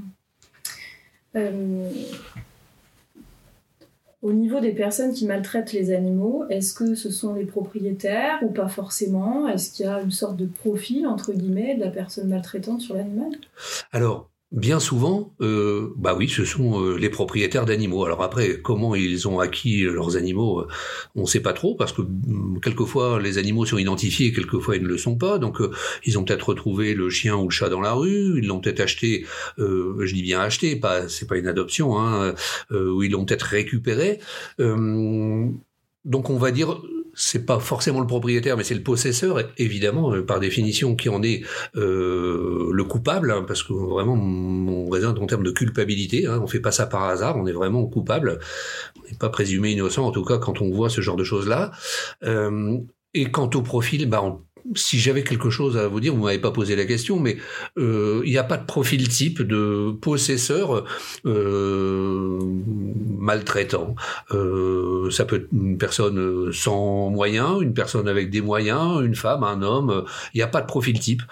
Euh, 1.34 1.90
au 4.22 4.32
niveau 4.32 4.60
des 4.60 4.72
personnes 4.72 5.12
qui 5.12 5.26
maltraitent 5.26 5.72
les 5.72 5.92
animaux, 5.92 6.44
est-ce 6.48 6.74
que 6.74 6.94
ce 6.94 7.10
sont 7.10 7.34
les 7.34 7.44
propriétaires 7.44 8.38
ou 8.42 8.50
pas 8.50 8.68
forcément? 8.68 9.48
Est-ce 9.48 9.72
qu'il 9.72 9.86
y 9.86 9.88
a 9.88 10.00
une 10.00 10.12
sorte 10.12 10.36
de 10.36 10.46
profil, 10.46 11.06
entre 11.06 11.32
guillemets, 11.32 11.74
de 11.74 11.80
la 11.80 11.90
personne 11.90 12.28
maltraitante 12.28 12.80
sur 12.80 12.94
l'animal? 12.94 13.32
Alors, 13.92 14.30
Bien 14.52 14.78
souvent, 14.78 15.34
euh, 15.40 15.92
bah 15.96 16.14
oui, 16.16 16.28
ce 16.28 16.44
sont 16.44 16.80
euh, 16.80 16.96
les 16.96 17.10
propriétaires 17.10 17.66
d'animaux. 17.66 18.04
Alors 18.04 18.22
après, 18.22 18.60
comment 18.62 18.94
ils 18.94 19.26
ont 19.26 19.40
acquis 19.40 19.82
leurs 19.82 20.16
animaux, 20.16 20.60
euh, 20.60 20.68
on 21.16 21.22
ne 21.22 21.26
sait 21.26 21.40
pas 21.40 21.52
trop, 21.52 21.74
parce 21.74 21.92
que 21.92 22.02
mm, 22.02 22.60
quelquefois 22.62 23.20
les 23.20 23.38
animaux 23.38 23.66
sont 23.66 23.76
identifiés, 23.76 24.32
quelquefois 24.32 24.76
ils 24.76 24.84
ne 24.84 24.88
le 24.88 24.98
sont 24.98 25.16
pas. 25.16 25.38
Donc 25.38 25.60
euh, 25.60 25.72
ils 26.04 26.16
ont 26.16 26.22
peut-être 26.24 26.50
retrouvé 26.50 26.94
le 26.94 27.10
chien 27.10 27.34
ou 27.34 27.48
le 27.48 27.50
chat 27.50 27.68
dans 27.68 27.80
la 27.80 27.92
rue, 27.92 28.38
ils 28.38 28.46
l'ont 28.46 28.60
peut-être 28.60 28.78
acheté, 28.78 29.26
je 29.58 30.12
dis 30.12 30.22
bien 30.22 30.40
acheté, 30.40 30.76
pas 30.76 31.08
c'est 31.08 31.26
pas 31.26 31.38
une 31.38 31.48
adoption, 31.48 31.98
hein, 31.98 32.34
ou 32.70 33.02
ils 33.02 33.10
l'ont 33.10 33.24
peut-être 33.24 33.42
récupéré. 33.42 34.20
donc 34.58 36.30
on 36.30 36.36
va 36.38 36.50
dire 36.52 36.80
c'est 37.16 37.46
pas 37.46 37.58
forcément 37.58 38.00
le 38.00 38.06
propriétaire, 38.06 38.56
mais 38.56 38.62
c'est 38.62 38.74
le 38.74 38.82
possesseur, 38.82 39.40
évidemment, 39.56 40.12
euh, 40.12 40.24
par 40.24 40.38
définition, 40.38 40.94
qui 40.94 41.08
en 41.08 41.22
est 41.22 41.42
euh, 41.74 42.70
le 42.70 42.84
coupable, 42.84 43.32
hein, 43.32 43.44
parce 43.48 43.62
que 43.62 43.72
vraiment, 43.72 44.12
on 44.12 44.88
raisonne 44.90 45.18
en 45.18 45.26
termes 45.26 45.42
de 45.42 45.50
culpabilité. 45.50 46.26
Hein, 46.26 46.40
on 46.42 46.46
fait 46.46 46.60
pas 46.60 46.72
ça 46.72 46.86
par 46.86 47.04
hasard, 47.04 47.36
on 47.36 47.46
est 47.46 47.52
vraiment 47.52 47.86
coupable. 47.86 48.38
On 48.98 49.10
n'est 49.10 49.16
pas 49.16 49.30
présumé 49.30 49.70
innocent, 49.70 50.04
en 50.04 50.12
tout 50.12 50.24
cas, 50.24 50.36
quand 50.36 50.60
on 50.60 50.70
voit 50.70 50.90
ce 50.90 51.00
genre 51.00 51.16
de 51.16 51.24
choses-là. 51.24 51.72
Euh, 52.22 52.78
et 53.14 53.30
quant 53.30 53.48
au 53.54 53.62
profil, 53.62 54.06
bah, 54.10 54.22
on 54.22 54.42
si 54.74 54.98
j'avais 54.98 55.22
quelque 55.22 55.50
chose 55.50 55.76
à 55.76 55.88
vous 55.88 56.00
dire, 56.00 56.14
vous 56.14 56.24
m'avez 56.24 56.38
pas 56.38 56.50
posé 56.50 56.76
la 56.76 56.84
question, 56.84 57.20
mais 57.20 57.36
euh, 57.78 58.22
il 58.24 58.30
n'y 58.30 58.38
a 58.38 58.44
pas 58.44 58.56
de 58.56 58.66
profil 58.66 59.08
type 59.08 59.42
de 59.42 59.92
possesseur 60.00 60.84
euh, 61.24 62.38
maltraitant. 63.18 63.94
Euh, 64.32 65.10
ça 65.10 65.24
peut 65.24 65.36
être 65.36 65.48
une 65.52 65.78
personne 65.78 66.52
sans 66.52 67.10
moyens, 67.10 67.60
une 67.62 67.74
personne 67.74 68.08
avec 68.08 68.30
des 68.30 68.40
moyens, 68.40 69.02
une 69.04 69.14
femme, 69.14 69.44
un 69.44 69.62
homme. 69.62 70.04
Il 70.34 70.38
n'y 70.38 70.42
a 70.42 70.48
pas 70.48 70.60
de 70.60 70.66
profil 70.66 70.98
type 70.98 71.22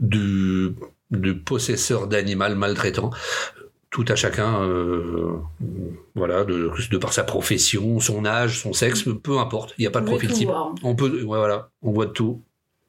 du, 0.00 0.74
du 1.10 1.34
possesseur 1.38 2.06
d'animal 2.06 2.56
maltraitant 2.56 3.10
tout 3.94 4.04
à 4.08 4.16
chacun, 4.16 4.60
euh, 4.64 5.38
voilà, 6.16 6.42
de, 6.42 6.68
de, 6.90 6.98
par 6.98 7.12
sa 7.12 7.22
profession, 7.22 8.00
son 8.00 8.26
âge, 8.26 8.60
son 8.60 8.72
sexe, 8.72 9.04
peu 9.22 9.38
importe. 9.38 9.72
Il 9.78 9.82
n'y 9.82 9.86
a 9.86 9.92
pas 9.92 10.00
de 10.00 10.06
profil 10.06 10.32
type. 10.32 10.50
On 10.82 10.96
peut, 10.96 11.22
voilà, 11.22 11.70
on 11.80 11.92
voit 11.92 12.06
de 12.06 12.10
tout. 12.10 12.42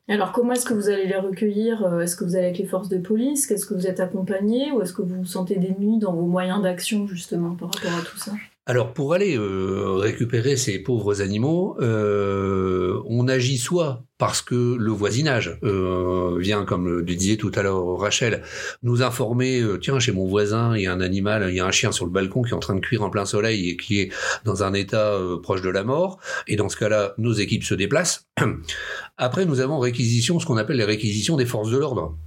Alors 0.09 0.31
comment 0.31 0.53
est-ce 0.53 0.65
que 0.65 0.73
vous 0.73 0.89
allez 0.89 1.05
les 1.05 1.19
recueillir 1.19 1.85
euh, 1.85 1.99
Est-ce 1.99 2.15
que 2.15 2.23
vous 2.23 2.35
allez 2.35 2.45
avec 2.45 2.57
les 2.57 2.65
forces 2.65 2.89
de 2.89 2.97
police 2.97 3.51
Est-ce 3.51 3.67
que 3.67 3.75
vous 3.75 3.85
êtes 3.85 3.99
accompagné 3.99 4.71
Ou 4.71 4.81
est-ce 4.81 4.93
que 4.93 5.03
vous 5.03 5.17
vous 5.17 5.25
sentez 5.25 5.57
démuni 5.57 5.99
dans 5.99 6.13
vos 6.13 6.25
moyens 6.25 6.63
d'action 6.63 7.05
justement 7.05 7.53
par 7.53 7.71
rapport 7.71 7.99
à 7.99 8.01
tout 8.01 8.17
ça? 8.17 8.31
Alors 8.67 8.93
pour 8.93 9.13
aller 9.13 9.37
euh, 9.37 9.93
récupérer 9.97 10.57
ces 10.57 10.79
pauvres 10.79 11.21
animaux, 11.21 11.77
euh, 11.81 12.99
on 13.05 13.27
agit 13.27 13.59
soit 13.59 14.03
parce 14.17 14.41
que 14.41 14.75
le 14.75 14.91
voisinage 14.91 15.59
euh, 15.63 16.37
vient, 16.39 16.65
comme 16.65 16.89
le 16.89 17.03
disait 17.03 17.37
tout 17.37 17.51
à 17.53 17.61
l'heure 17.61 17.99
Rachel, 17.99 18.41
nous 18.81 19.03
informer, 19.03 19.63
tiens, 19.81 19.99
chez 19.99 20.11
mon 20.11 20.25
voisin, 20.25 20.75
il 20.75 20.81
y 20.81 20.87
a 20.87 20.93
un 20.93 21.01
animal, 21.01 21.45
il 21.49 21.55
y 21.55 21.59
a 21.59 21.65
un 21.65 21.71
chien 21.71 21.91
sur 21.91 22.05
le 22.05 22.11
balcon 22.11 22.41
qui 22.41 22.51
est 22.51 22.55
en 22.55 22.59
train 22.59 22.73
de 22.73 22.79
cuire 22.79 23.03
en 23.03 23.11
plein 23.11 23.25
soleil 23.25 23.69
et 23.69 23.77
qui 23.77 23.99
est 23.99 24.11
dans 24.45 24.63
un 24.63 24.73
état 24.73 25.15
proche 25.43 25.61
de 25.61 25.69
la 25.69 25.83
mort, 25.83 26.19
et 26.47 26.55
dans 26.55 26.69
ce 26.69 26.77
cas-là, 26.77 27.13
nos 27.19 27.33
équipes 27.33 27.65
se 27.65 27.75
déplacent. 27.75 28.27
Après, 29.17 29.45
nous 29.45 29.59
avons 29.59 29.77
réquisition, 29.77 30.39
ce 30.39 30.45
qu'on 30.45 30.57
appelle 30.57 30.77
les 30.77 30.85
réquisitions 30.85 31.35
des 31.35 31.45
forces 31.45 31.69
de 31.69 31.77
l'ordre 31.77 32.17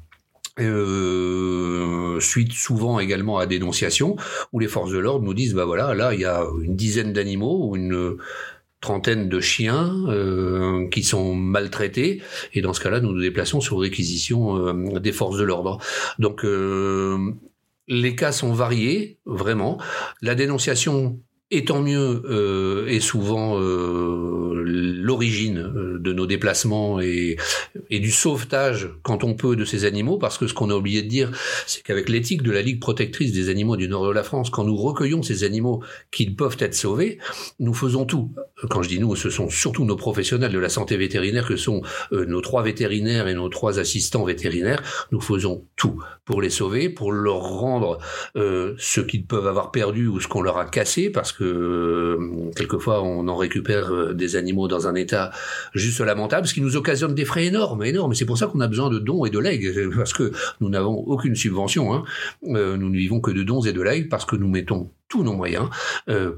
euh, 0.60 2.20
suite 2.20 2.52
souvent 2.52 2.98
également 2.98 3.38
à 3.38 3.46
dénonciation, 3.46 4.16
où 4.52 4.58
les 4.58 4.68
forces 4.68 4.90
de 4.90 4.98
l'ordre 4.98 5.24
nous 5.24 5.34
disent, 5.34 5.54
bah 5.54 5.64
voilà, 5.64 5.94
là 5.94 6.14
il 6.14 6.20
y 6.20 6.24
a 6.24 6.44
une 6.62 6.76
dizaine 6.76 7.12
d'animaux 7.12 7.68
ou 7.68 7.76
une 7.76 8.16
trentaine 8.80 9.28
de 9.28 9.40
chiens 9.40 9.92
euh, 10.08 10.88
qui 10.88 11.02
sont 11.02 11.34
maltraités, 11.34 12.22
et 12.54 12.60
dans 12.60 12.72
ce 12.72 12.80
cas-là, 12.80 13.00
nous 13.00 13.12
nous 13.12 13.20
déplaçons 13.20 13.60
sur 13.60 13.80
réquisition 13.80 14.56
euh, 14.56 14.98
des 15.00 15.12
forces 15.12 15.38
de 15.38 15.44
l'ordre. 15.44 15.78
Donc 16.18 16.44
les 17.88 18.14
cas 18.14 18.32
sont 18.32 18.52
variés, 18.52 19.18
vraiment. 19.24 19.78
La 20.20 20.34
dénonciation 20.34 21.18
et 21.50 21.64
tant 21.64 21.80
mieux 21.80 22.22
euh, 22.28 22.86
est 22.88 23.00
souvent 23.00 23.58
euh, 23.58 24.62
l'origine 24.64 25.58
euh, 25.58 25.98
de 25.98 26.12
nos 26.12 26.26
déplacements 26.26 27.00
et, 27.00 27.36
du 27.90 28.10
sauvetage 28.10 28.90
quand 29.02 29.24
on 29.24 29.34
peut 29.34 29.56
de 29.56 29.64
ces 29.64 29.86
animaux, 29.86 30.18
parce 30.18 30.36
que 30.36 30.46
ce 30.46 30.52
qu'on 30.52 30.68
a 30.68 30.74
oublié 30.74 31.02
de 31.02 31.08
dire, 31.08 31.32
c'est 31.66 31.82
qu'avec 31.82 32.10
l'éthique 32.10 32.42
de 32.42 32.52
la 32.52 32.60
Ligue 32.60 32.80
protectrice 32.80 33.32
des 33.32 33.48
animaux 33.48 33.76
du 33.76 33.88
nord 33.88 34.06
de 34.06 34.12
la 34.12 34.22
France, 34.22 34.50
quand 34.50 34.64
nous 34.64 34.76
recueillons 34.76 35.22
ces 35.22 35.42
animaux 35.42 35.82
qui 36.10 36.30
peuvent 36.30 36.56
être 36.60 36.74
sauvés, 36.74 37.18
nous 37.60 37.72
faisons 37.72 38.04
tout. 38.04 38.30
Quand 38.68 38.82
je 38.82 38.88
dis 38.88 39.00
nous, 39.00 39.16
ce 39.16 39.30
sont 39.30 39.48
surtout 39.48 39.84
nos 39.84 39.96
professionnels 39.96 40.52
de 40.52 40.58
la 40.58 40.68
santé 40.68 40.96
vétérinaire, 40.96 41.46
que 41.46 41.56
sont 41.56 41.82
nos 42.12 42.40
trois 42.40 42.62
vétérinaires 42.62 43.26
et 43.28 43.34
nos 43.34 43.48
trois 43.48 43.78
assistants 43.78 44.24
vétérinaires, 44.24 44.82
nous 45.12 45.20
faisons 45.20 45.64
tout 45.76 45.98
pour 46.24 46.42
les 46.42 46.50
sauver, 46.50 46.88
pour 46.88 47.12
leur 47.12 47.40
rendre 47.40 47.98
ce 48.34 49.00
qu'ils 49.00 49.24
peuvent 49.24 49.46
avoir 49.46 49.70
perdu 49.70 50.06
ou 50.08 50.20
ce 50.20 50.28
qu'on 50.28 50.42
leur 50.42 50.58
a 50.58 50.66
cassé, 50.66 51.10
parce 51.10 51.32
que 51.32 51.37
que 51.38 51.44
euh, 51.44 52.50
quelquefois 52.56 53.02
on 53.02 53.28
en 53.28 53.36
récupère 53.36 53.92
euh, 53.92 54.12
des 54.12 54.36
animaux 54.36 54.66
dans 54.66 54.88
un 54.88 54.94
état 54.94 55.30
juste 55.74 56.00
lamentable, 56.00 56.46
ce 56.46 56.54
qui 56.54 56.60
nous 56.60 56.76
occasionne 56.76 57.14
des 57.14 57.24
frais 57.24 57.46
énormes, 57.46 57.84
énormes. 57.84 58.14
C'est 58.14 58.26
pour 58.26 58.38
ça 58.38 58.46
qu'on 58.46 58.60
a 58.60 58.66
besoin 58.66 58.90
de 58.90 58.98
dons 58.98 59.24
et 59.24 59.30
de 59.30 59.38
legs, 59.38 59.90
parce 59.96 60.12
que 60.12 60.32
nous 60.60 60.68
n'avons 60.68 60.94
aucune 60.94 61.36
subvention. 61.36 61.94
Hein. 61.94 62.04
Euh, 62.48 62.76
nous 62.76 62.88
ne 62.88 62.96
vivons 62.96 63.20
que 63.20 63.30
de 63.30 63.42
dons 63.42 63.60
et 63.62 63.72
de 63.72 63.82
legs 63.82 64.08
parce 64.08 64.24
que 64.24 64.36
nous 64.36 64.48
mettons 64.48 64.90
tous 65.08 65.22
nos 65.22 65.32
moyens 65.32 65.70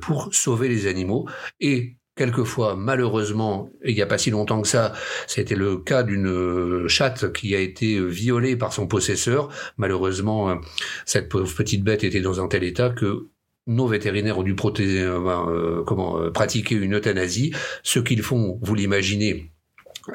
pour 0.00 0.32
sauver 0.32 0.68
les 0.68 0.86
animaux 0.86 1.26
et 1.58 1.96
quelquefois, 2.14 2.76
malheureusement, 2.76 3.68
il 3.84 3.96
n'y 3.96 4.02
a 4.02 4.06
pas 4.06 4.18
si 4.18 4.30
longtemps 4.30 4.62
que 4.62 4.68
ça, 4.68 4.92
c'était 5.26 5.56
le 5.56 5.78
cas 5.78 6.04
d'une 6.04 6.86
chatte 6.86 7.32
qui 7.32 7.56
a 7.56 7.58
été 7.58 8.00
violée 8.00 8.54
par 8.54 8.72
son 8.72 8.86
possesseur. 8.86 9.48
Malheureusement, 9.76 10.60
cette 11.04 11.28
pauvre 11.28 11.52
petite 11.52 11.82
bête 11.82 12.04
était 12.04 12.20
dans 12.20 12.40
un 12.40 12.46
tel 12.46 12.62
état 12.62 12.90
que 12.90 13.26
nos 13.66 13.86
vétérinaires 13.86 14.38
ont 14.38 14.42
dû 14.42 14.54
euh, 14.54 14.74
euh, 14.80 15.84
euh, 15.88 16.30
pratiquer 16.30 16.74
une 16.74 16.96
euthanasie. 16.96 17.52
Ce 17.82 17.98
qu'ils 17.98 18.22
font, 18.22 18.58
vous 18.62 18.74
l'imaginez, 18.74 19.52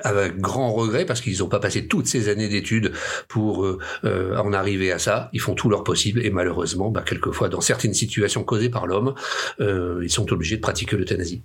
avec 0.04 0.38
grand 0.38 0.74
regret 0.74 1.06
parce 1.06 1.22
qu'ils 1.22 1.40
n'ont 1.40 1.48
pas 1.48 1.60
passé 1.60 1.88
toutes 1.88 2.08
ces 2.08 2.28
années 2.30 2.50
d'études 2.50 2.92
pour 3.28 3.78
en 4.04 4.54
arriver 4.54 4.92
à 4.92 5.00
ça. 5.00 5.30
Ils 5.32 5.40
font 5.40 5.54
tout 5.54 5.70
leur 5.70 5.84
possible 5.84 6.26
et 6.26 6.32
malheureusement, 6.32 6.90
bah, 6.90 7.04
quelquefois, 7.06 7.50
dans 7.50 7.62
certaines 7.62 7.94
situations 7.94 8.44
causées 8.44 8.70
par 8.70 8.88
l'homme, 8.88 9.14
ils 9.60 10.10
sont 10.10 10.32
obligés 10.34 10.58
de 10.58 10.62
pratiquer 10.62 10.98
l'euthanasie. 10.98 11.44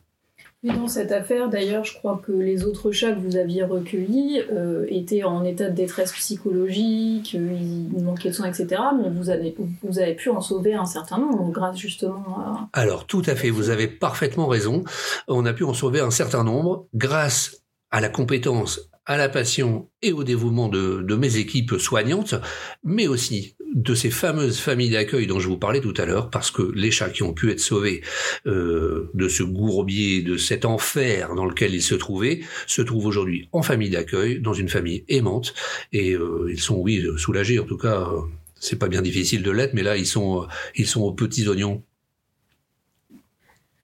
Oui, 0.63 0.77
dans 0.77 0.89
cette 0.89 1.11
affaire, 1.11 1.49
d'ailleurs, 1.49 1.85
je 1.85 1.97
crois 1.97 2.21
que 2.23 2.33
les 2.33 2.65
autres 2.65 2.93
chats 2.93 3.13
que 3.13 3.19
vous 3.21 3.37
aviez 3.37 3.63
recueillis 3.63 4.43
euh, 4.53 4.85
étaient 4.89 5.25
en 5.25 5.43
état 5.43 5.71
de 5.71 5.75
détresse 5.75 6.13
psychologique, 6.13 7.35
euh, 7.35 7.57
ils 7.95 8.05
manquaient 8.05 8.29
de 8.29 8.35
soins, 8.35 8.49
etc. 8.49 8.83
Mais 9.01 9.09
vous 9.09 9.99
avez 9.99 10.15
pu 10.15 10.29
en 10.29 10.43
sauver 10.43 10.75
un 10.75 10.85
certain 10.85 11.17
nombre 11.17 11.51
grâce 11.51 11.79
justement 11.79 12.41
à... 12.41 12.69
Alors, 12.75 13.07
tout 13.07 13.23
à 13.25 13.35
fait, 13.35 13.49
vous 13.49 13.71
avez 13.71 13.89
parfaitement 13.89 14.49
raison. 14.49 14.85
On 15.29 15.47
a 15.47 15.55
pu 15.55 15.65
en 15.65 15.73
sauver 15.73 16.01
un 16.01 16.11
certain 16.11 16.45
nombre 16.45 16.89
grâce 16.95 17.63
à 17.91 18.03
la 18.03 18.11
compétence 18.11 18.90
à 19.11 19.17
la 19.17 19.29
passion 19.29 19.89
et 20.03 20.13
au 20.13 20.23
dévouement 20.23 20.69
de, 20.69 21.17
mes 21.17 21.37
équipes 21.37 21.75
soignantes, 21.79 22.37
mais 22.85 23.09
aussi 23.09 23.57
de 23.75 23.93
ces 23.93 24.09
fameuses 24.09 24.61
familles 24.61 24.91
d'accueil 24.91 25.27
dont 25.27 25.41
je 25.41 25.49
vous 25.49 25.59
parlais 25.59 25.81
tout 25.81 25.95
à 25.97 26.07
l'heure, 26.07 26.31
parce 26.31 26.53
que 26.53 26.63
les 26.77 26.93
chats 26.93 27.11
qui 27.11 27.25
ont 27.25 27.35
pu 27.35 27.51
être 27.51 27.59
sauvés 27.59 28.03
euh, 28.47 29.11
de 29.15 29.27
ce 29.27 29.43
gourbier, 29.43 30.23
de 30.23 30.37
cet 30.37 30.65
enfer 30.65 31.35
dans 31.35 31.45
lequel 31.45 31.75
ils 31.75 31.83
se 31.83 31.97
trouvaient, 31.97 32.43
se 32.69 32.83
trouvent 32.83 33.07
aujourd'hui 33.07 33.49
en 33.51 33.63
famille 33.63 33.91
d'accueil, 33.91 34.39
dans 34.39 34.55
une 34.55 34.69
famille 34.69 35.05
aimante, 35.09 35.55
et 35.93 36.15
euh, 36.15 36.47
ils 36.49 36.61
sont, 36.61 36.77
oui, 36.77 37.05
soulagés. 37.17 37.59
En 37.59 37.65
tout 37.65 37.79
cas, 37.79 38.03
euh, 38.03 38.21
c'est 38.61 38.79
pas 38.79 38.87
bien 38.87 39.03
difficile 39.03 39.43
de 39.43 39.51
l'être, 39.51 39.75
mais 39.75 39.83
là, 39.83 39.97
ils 39.97 40.07
sont, 40.07 40.47
ils 40.77 40.87
sont 40.87 41.03
aux 41.03 41.15
petits 41.15 41.49
oignons. 41.49 41.83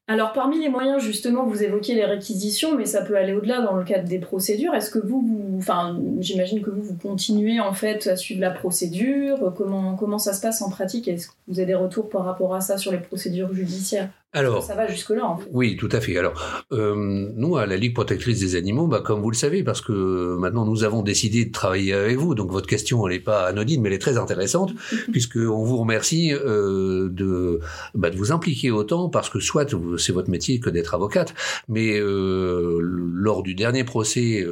Alors 0.08 0.32
parmi 0.32 0.60
les 0.60 0.68
moyens 0.68 1.02
justement, 1.02 1.44
vous 1.46 1.64
évoquiez 1.64 1.96
les 1.96 2.04
réquisitions, 2.04 2.76
mais 2.76 2.86
ça 2.86 3.02
peut 3.02 3.16
aller 3.16 3.32
au-delà 3.32 3.60
dans 3.60 3.74
le 3.74 3.84
cadre 3.84 4.08
des 4.08 4.20
procédures. 4.20 4.72
Est-ce 4.74 4.90
que 4.90 5.00
vous, 5.00 5.20
vous 5.20 5.58
enfin, 5.58 6.00
j'imagine 6.20 6.62
que 6.62 6.70
vous, 6.70 6.82
vous 6.82 6.96
continuez 6.96 7.58
en 7.58 7.72
fait 7.72 8.06
à 8.06 8.14
suivre 8.14 8.40
la 8.40 8.52
procédure. 8.52 9.52
Comment 9.56 9.96
comment 9.96 10.18
ça 10.18 10.32
se 10.32 10.40
passe 10.40 10.62
en 10.62 10.70
pratique? 10.70 11.08
Est-ce 11.08 11.28
que 11.28 11.32
vous 11.48 11.58
avez 11.58 11.66
des 11.66 11.74
retours 11.74 12.08
par 12.08 12.24
rapport 12.24 12.54
à 12.54 12.60
ça 12.60 12.78
sur 12.78 12.92
les 12.92 12.98
procédures 12.98 13.52
judiciaires? 13.52 14.08
Alors, 14.32 14.62
ça 14.62 14.74
va 14.74 14.86
jusque-là, 14.86 15.24
en 15.24 15.38
fait. 15.38 15.48
Oui, 15.50 15.76
tout 15.76 15.88
à 15.92 16.00
fait. 16.00 16.18
Alors, 16.18 16.34
euh, 16.72 16.94
nous, 17.34 17.56
à 17.56 17.64
la 17.64 17.76
Ligue 17.76 17.94
protectrice 17.94 18.38
des 18.38 18.54
animaux, 18.54 18.86
bah, 18.86 19.00
comme 19.02 19.22
vous 19.22 19.30
le 19.30 19.36
savez, 19.36 19.62
parce 19.62 19.80
que 19.80 20.36
maintenant 20.36 20.66
nous 20.66 20.84
avons 20.84 21.00
décidé 21.00 21.46
de 21.46 21.52
travailler 21.52 21.94
avec 21.94 22.18
vous, 22.18 22.34
donc 22.34 22.50
votre 22.50 22.66
question, 22.66 23.06
elle 23.06 23.14
n'est 23.14 23.20
pas 23.20 23.46
anodine, 23.46 23.80
mais 23.80 23.88
elle 23.88 23.94
est 23.94 23.98
très 23.98 24.18
intéressante, 24.18 24.74
puisqu'on 25.12 25.64
vous 25.64 25.78
remercie 25.78 26.34
euh, 26.34 27.08
de, 27.08 27.60
bah, 27.94 28.10
de 28.10 28.16
vous 28.16 28.30
impliquer 28.30 28.70
autant, 28.70 29.08
parce 29.08 29.30
que 29.30 29.40
soit 29.40 29.74
c'est 29.96 30.12
votre 30.12 30.28
métier 30.28 30.60
que 30.60 30.68
d'être 30.68 30.94
avocate, 30.94 31.34
mais 31.68 31.98
euh, 31.98 32.78
lors 32.82 33.42
du 33.42 33.54
dernier 33.54 33.84
procès 33.84 34.44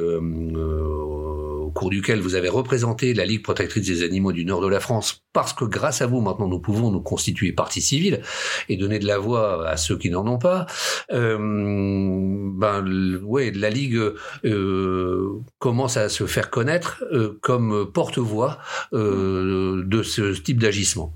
cours 1.75 1.89
duquel 1.91 2.21
vous 2.21 2.33
avez 2.33 2.49
représenté 2.49 3.13
la 3.13 3.25
Ligue 3.25 3.43
protectrice 3.43 3.85
des 3.85 4.01
animaux 4.01 4.31
du 4.31 4.45
nord 4.45 4.61
de 4.61 4.67
la 4.67 4.79
France, 4.79 5.21
parce 5.33 5.53
que 5.53 5.65
grâce 5.65 6.01
à 6.01 6.07
vous, 6.07 6.21
maintenant, 6.21 6.47
nous 6.47 6.59
pouvons 6.59 6.89
nous 6.89 7.01
constituer 7.01 7.51
partie 7.51 7.81
civile 7.81 8.21
et 8.69 8.77
donner 8.77 8.97
de 8.97 9.05
la 9.05 9.19
voix 9.19 9.67
à 9.67 9.77
ceux 9.77 9.97
qui 9.97 10.09
n'en 10.09 10.25
ont 10.25 10.39
pas. 10.39 10.65
Euh, 11.11 11.37
ben, 11.37 13.19
ouais, 13.23 13.51
la 13.51 13.69
Ligue 13.69 14.01
euh, 14.45 15.41
commence 15.59 15.97
à 15.97 16.07
se 16.07 16.25
faire 16.25 16.49
connaître 16.49 17.03
euh, 17.11 17.37
comme 17.41 17.91
porte-voix 17.91 18.57
de 18.93 20.01
ce 20.03 20.33
type 20.39 20.59
d'agissement 20.59 21.13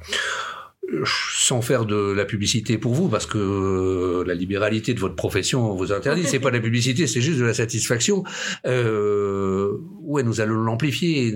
sans 1.06 1.62
faire 1.62 1.86
de 1.86 2.12
la 2.12 2.26
publicité 2.26 2.78
pour 2.78 2.94
vous, 2.94 3.10
parce 3.10 3.26
que 3.26 3.38
euh, 3.38 4.24
la 4.26 4.34
libéralité 4.34 4.94
de 4.94 5.00
votre 5.00 5.16
profession 5.16 5.74
vous 5.76 5.92
interdit. 5.92 6.24
C'est 6.26 6.40
pas 6.40 6.50
de 6.50 6.56
la 6.56 6.62
publicité, 6.62 7.08
c'est 7.08 7.22
juste 7.22 7.40
de 7.40 7.46
la 7.46 7.54
satisfaction. 7.54 8.24
Euh, 8.66 9.78
ouais, 10.02 10.24
nous 10.24 10.42
allons 10.42 10.56
l'amplifier. 10.56 11.36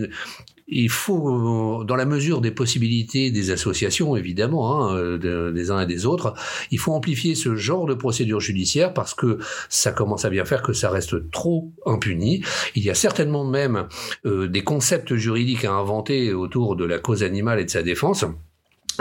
Il 0.67 0.89
faut, 0.89 1.83
dans 1.83 1.95
la 1.95 2.05
mesure 2.05 2.39
des 2.39 2.51
possibilités 2.51 3.31
des 3.31 3.51
associations, 3.51 4.15
évidemment, 4.15 4.89
hein, 4.89 5.17
des 5.17 5.71
uns 5.71 5.81
et 5.81 5.85
des 5.85 6.05
autres, 6.05 6.33
il 6.71 6.79
faut 6.79 6.93
amplifier 6.93 7.35
ce 7.35 7.55
genre 7.55 7.85
de 7.85 7.93
procédure 7.93 8.39
judiciaire 8.39 8.93
parce 8.93 9.13
que 9.13 9.39
ça 9.67 9.91
commence 9.91 10.23
à 10.25 10.29
bien 10.29 10.45
faire 10.45 10.61
que 10.61 10.73
ça 10.73 10.89
reste 10.89 11.29
trop 11.31 11.73
impuni. 11.85 12.43
Il 12.75 12.83
y 12.83 12.89
a 12.89 12.95
certainement 12.95 13.43
même 13.43 13.87
euh, 14.25 14.47
des 14.47 14.63
concepts 14.63 15.15
juridiques 15.15 15.65
à 15.65 15.73
inventer 15.73 16.33
autour 16.33 16.77
de 16.77 16.85
la 16.85 16.97
cause 16.97 17.23
animale 17.23 17.59
et 17.59 17.65
de 17.65 17.69
sa 17.69 17.83
défense. 17.83 18.25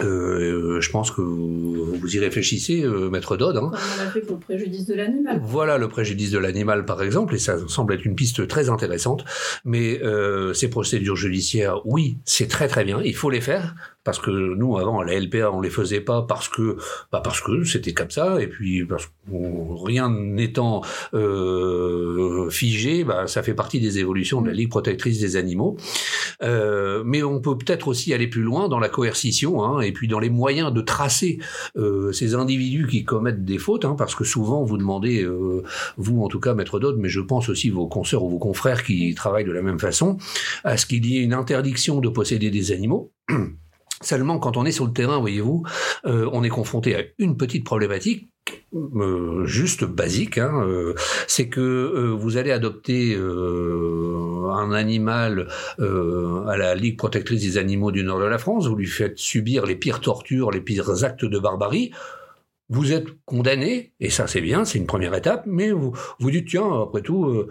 Euh, 0.00 0.80
je 0.80 0.90
pense 0.90 1.10
que 1.10 1.20
vous, 1.20 1.94
vous 1.94 2.16
y 2.16 2.18
réfléchissez, 2.18 2.82
euh, 2.82 3.10
maître 3.10 3.36
Dodd. 3.36 3.56
Hein. 3.56 3.70
On 3.72 4.10
fait 4.10 4.20
pour 4.20 4.36
le 4.36 4.40
préjudice 4.40 4.86
de 4.86 4.94
l'animal. 4.94 5.40
Voilà 5.44 5.78
le 5.78 5.88
préjudice 5.88 6.30
de 6.30 6.38
l'animal, 6.38 6.84
par 6.84 7.02
exemple, 7.02 7.34
et 7.34 7.38
ça 7.38 7.56
semble 7.68 7.94
être 7.94 8.04
une 8.04 8.14
piste 8.14 8.46
très 8.48 8.68
intéressante. 8.68 9.24
Mais 9.64 10.02
euh, 10.02 10.52
ces 10.54 10.70
procédures 10.70 11.16
judiciaires, 11.16 11.80
oui, 11.84 12.18
c'est 12.24 12.48
très 12.48 12.68
très 12.68 12.84
bien. 12.84 13.00
Il 13.04 13.14
faut 13.14 13.30
les 13.30 13.40
faire 13.40 13.74
parce 14.04 14.18
que 14.18 14.30
nous 14.30 14.78
avant 14.78 15.00
à 15.00 15.04
la 15.04 15.18
LPA 15.18 15.50
on 15.52 15.60
les 15.60 15.70
faisait 15.70 16.00
pas 16.00 16.22
parce 16.22 16.48
que 16.48 16.76
bah 17.12 17.20
parce 17.22 17.40
que 17.40 17.64
c'était 17.64 17.92
comme 17.92 18.10
ça 18.10 18.40
et 18.42 18.48
puis 18.48 18.84
parce 18.84 19.06
que 19.06 19.12
rien 19.84 20.10
n'étant 20.10 20.82
euh, 21.14 22.50
figé 22.50 23.04
bah 23.04 23.26
ça 23.26 23.42
fait 23.42 23.54
partie 23.54 23.80
des 23.80 23.98
évolutions 23.98 24.42
de 24.42 24.48
la 24.48 24.54
Ligue 24.54 24.70
protectrice 24.70 25.20
des 25.20 25.36
animaux 25.36 25.76
euh, 26.42 27.02
mais 27.06 27.22
on 27.22 27.40
peut 27.40 27.56
peut-être 27.56 27.88
aussi 27.88 28.12
aller 28.12 28.26
plus 28.26 28.42
loin 28.42 28.68
dans 28.68 28.80
la 28.80 28.88
coercition 28.88 29.62
hein, 29.62 29.80
et 29.82 29.92
puis 29.92 30.08
dans 30.08 30.18
les 30.18 30.30
moyens 30.30 30.72
de 30.72 30.80
tracer 30.80 31.38
euh, 31.76 32.12
ces 32.12 32.34
individus 32.34 32.86
qui 32.86 33.04
commettent 33.04 33.44
des 33.44 33.58
fautes 33.58 33.84
hein, 33.84 33.94
parce 33.96 34.14
que 34.14 34.24
souvent 34.24 34.64
vous 34.64 34.78
demandez 34.78 35.22
euh, 35.22 35.62
vous 35.96 36.22
en 36.22 36.28
tout 36.28 36.40
cas 36.40 36.54
maître 36.54 36.78
Dodd 36.80 36.96
mais 36.98 37.08
je 37.08 37.20
pense 37.20 37.48
aussi 37.48 37.70
vos 37.70 37.86
consoeurs 37.86 38.24
ou 38.24 38.30
vos 38.30 38.38
confrères 38.38 38.84
qui 38.84 39.14
travaillent 39.14 39.44
de 39.44 39.52
la 39.52 39.62
même 39.62 39.78
façon 39.78 40.16
à 40.64 40.76
ce 40.76 40.86
qu'il 40.86 41.04
y 41.06 41.18
ait 41.18 41.22
une 41.22 41.34
interdiction 41.34 42.00
de 42.00 42.08
posséder 42.08 42.50
des 42.50 42.72
animaux. 42.72 43.12
Seulement, 44.00 44.40
quand 44.40 44.56
on 44.56 44.64
est 44.64 44.72
sur 44.72 44.84
le 44.84 44.92
terrain, 44.92 45.20
voyez-vous, 45.20 45.62
euh, 46.06 46.28
on 46.32 46.42
est 46.42 46.48
confronté 46.48 46.96
à 46.96 47.02
une 47.18 47.36
petite 47.36 47.64
problématique 47.64 48.28
juste 49.44 49.84
basique, 49.84 50.38
hein, 50.38 50.66
c'est 51.28 51.48
que 51.48 52.10
vous 52.18 52.38
allez 52.38 52.50
adopter 52.50 53.16
euh, 54.72 54.76
animal 54.76 55.48
à 55.78 56.56
la 56.56 56.74
Ligue 56.74 56.98
protectrice 56.98 57.42
des 57.42 57.58
animaux 57.58 57.92
du 57.92 58.04
nord 58.04 58.20
de 58.20 58.24
la 58.24 58.38
France, 58.38 58.66
vous 58.66 58.76
lui 58.76 58.86
faites 58.86 59.18
subir 59.18 59.66
les 59.66 59.76
pires 59.76 60.00
tortures, 60.00 60.50
les 60.50 60.60
pires 60.60 61.04
actes 61.04 61.24
de 61.24 61.38
barbarie. 61.38 61.92
Vous 62.68 62.92
êtes 62.92 63.08
condamné, 63.26 63.92
et 64.00 64.08
ça 64.08 64.26
c'est 64.26 64.40
bien, 64.40 64.64
c'est 64.64 64.78
une 64.78 64.86
première 64.86 65.14
étape, 65.14 65.42
mais 65.46 65.72
vous 65.72 65.92
vous 66.18 66.30
dites 66.30 66.48
tiens, 66.48 66.82
après 66.82 67.02
tout 67.02 67.46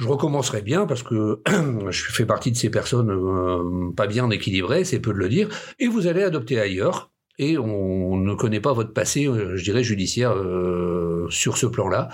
je 0.00 0.08
recommencerai 0.08 0.62
bien 0.62 0.86
parce 0.86 1.02
que 1.02 1.42
je 1.90 2.10
fais 2.10 2.24
partie 2.24 2.50
de 2.50 2.56
ces 2.56 2.70
personnes 2.70 3.10
euh, 3.10 3.92
pas 3.94 4.06
bien 4.06 4.30
équilibrées, 4.30 4.84
c'est 4.84 4.98
peu 4.98 5.12
de 5.12 5.18
le 5.18 5.28
dire, 5.28 5.48
et 5.78 5.86
vous 5.86 6.06
allez 6.06 6.22
adopter 6.22 6.58
ailleurs. 6.58 7.10
Et 7.38 7.56
on 7.56 8.16
ne 8.16 8.34
connaît 8.34 8.60
pas 8.60 8.72
votre 8.72 8.92
passé, 8.92 9.26
euh, 9.26 9.56
je 9.56 9.64
dirais, 9.64 9.82
judiciaire 9.82 10.32
euh, 10.32 11.26
sur 11.30 11.56
ce 11.56 11.66
plan-là. 11.66 12.08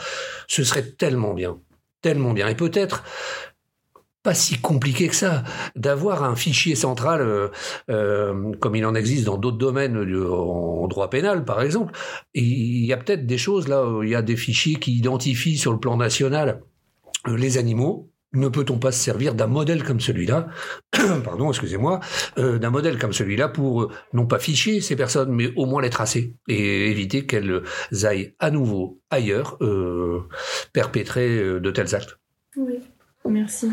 Ce 0.46 0.62
serait 0.62 0.92
tellement 0.92 1.34
bien, 1.34 1.58
tellement 2.00 2.32
bien. 2.32 2.48
Et 2.48 2.54
peut-être 2.54 3.02
pas 4.26 4.34
si 4.34 4.58
compliqué 4.58 5.08
que 5.08 5.14
ça 5.14 5.44
d'avoir 5.76 6.24
un 6.24 6.36
fichier 6.36 6.74
central 6.74 7.50
comme 7.86 8.76
il 8.76 8.84
en 8.84 8.94
existe 8.94 9.24
dans 9.24 9.38
d'autres 9.38 9.58
domaines 9.58 9.96
en 9.96 10.88
droit 10.88 11.10
pénal 11.10 11.44
par 11.44 11.62
exemple. 11.62 11.92
Il 12.34 12.84
y 12.84 12.92
a 12.92 12.96
peut-être 12.96 13.26
des 13.26 13.38
choses 13.38 13.68
là, 13.68 13.84
il 14.02 14.08
y 14.08 14.14
a 14.14 14.22
des 14.22 14.36
fichiers 14.36 14.76
qui 14.76 14.96
identifient 14.96 15.58
sur 15.58 15.72
le 15.72 15.78
plan 15.78 15.96
national 15.96 16.60
euh, 17.28 17.36
les 17.36 17.58
animaux, 17.58 18.10
ne 18.32 18.48
peut-on 18.48 18.78
pas 18.78 18.92
se 18.92 19.02
servir 19.02 19.34
d'un 19.34 19.46
modèle 19.46 19.82
comme 19.82 20.00
celui-là, 20.00 20.48
pardon, 21.24 21.50
excusez-moi, 21.50 22.00
euh, 22.38 22.58
d'un 22.58 22.70
modèle 22.70 22.98
comme 22.98 23.12
celui-là 23.12 23.48
pour 23.48 23.82
euh, 23.82 23.90
non 24.12 24.26
pas 24.26 24.38
ficher 24.38 24.80
ces 24.80 24.96
personnes, 24.96 25.32
mais 25.32 25.52
au 25.56 25.66
moins 25.66 25.82
les 25.82 25.90
tracer 25.90 26.34
et 26.48 26.90
éviter 26.90 27.26
qu'elles 27.26 27.62
aillent 28.04 28.34
à 28.38 28.50
nouveau 28.50 29.00
ailleurs 29.10 29.58
perpétrer 30.72 31.60
de 31.60 31.70
tels 31.70 31.94
actes. 31.94 32.18
Oui, 32.56 32.80
merci. 33.24 33.70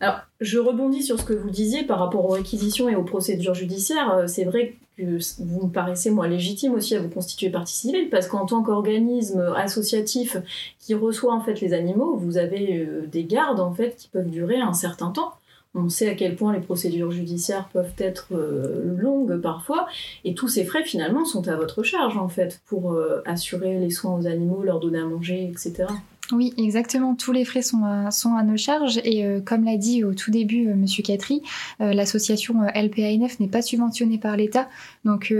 Alors, 0.00 0.18
je 0.40 0.58
rebondis 0.58 1.02
sur 1.02 1.18
ce 1.18 1.24
que 1.24 1.32
vous 1.32 1.50
disiez 1.50 1.84
par 1.84 1.98
rapport 1.98 2.24
aux 2.24 2.32
réquisitions 2.34 2.88
et 2.88 2.96
aux 2.96 3.04
procédures 3.04 3.54
judiciaires. 3.54 4.24
C'est 4.26 4.44
vrai 4.44 4.74
que 4.96 5.18
vous 5.38 5.66
me 5.66 5.72
paraissez, 5.72 6.10
moi, 6.10 6.26
légitime 6.26 6.74
aussi 6.74 6.94
à 6.94 7.00
vous 7.00 7.08
constituer 7.08 7.50
partie 7.50 7.74
civile, 7.74 8.08
parce 8.10 8.28
qu'en 8.28 8.46
tant 8.46 8.62
qu'organisme 8.62 9.54
associatif 9.56 10.36
qui 10.78 10.94
reçoit 10.94 11.34
en 11.34 11.40
fait 11.40 11.60
les 11.60 11.74
animaux, 11.74 12.16
vous 12.16 12.38
avez 12.38 12.78
euh, 12.78 13.06
des 13.06 13.24
gardes 13.24 13.60
en 13.60 13.72
fait 13.72 13.96
qui 13.96 14.08
peuvent 14.08 14.30
durer 14.30 14.60
un 14.60 14.72
certain 14.72 15.10
temps. 15.10 15.34
On 15.74 15.90
sait 15.90 16.08
à 16.08 16.14
quel 16.14 16.36
point 16.36 16.54
les 16.54 16.60
procédures 16.60 17.10
judiciaires 17.10 17.68
peuvent 17.70 17.92
être 17.98 18.28
euh, 18.32 18.96
longues 18.96 19.38
parfois, 19.42 19.86
et 20.24 20.34
tous 20.34 20.48
ces 20.48 20.64
frais 20.64 20.84
finalement 20.84 21.26
sont 21.26 21.48
à 21.48 21.56
votre 21.56 21.82
charge 21.82 22.16
en 22.16 22.28
fait 22.28 22.62
pour 22.66 22.92
euh, 22.92 23.20
assurer 23.26 23.78
les 23.78 23.90
soins 23.90 24.18
aux 24.18 24.26
animaux, 24.26 24.62
leur 24.62 24.80
donner 24.80 25.00
à 25.00 25.04
manger, 25.04 25.44
etc. 25.44 25.86
Oui, 26.32 26.52
exactement. 26.58 27.14
Tous 27.14 27.30
les 27.30 27.44
frais 27.44 27.62
sont 27.62 27.84
à, 27.84 28.10
sont 28.10 28.34
à 28.34 28.42
nos 28.42 28.56
charges 28.56 28.98
et 29.04 29.24
euh, 29.24 29.40
comme 29.40 29.64
l'a 29.64 29.76
dit 29.76 30.02
au 30.02 30.12
tout 30.12 30.32
début 30.32 30.66
euh, 30.66 30.74
Monsieur 30.74 31.04
Catry, 31.04 31.40
euh, 31.80 31.92
l'association 31.92 32.62
LPANF 32.74 33.38
n'est 33.38 33.46
pas 33.46 33.62
subventionnée 33.62 34.18
par 34.18 34.36
l'État, 34.36 34.68
donc 35.04 35.30
et 35.30 35.34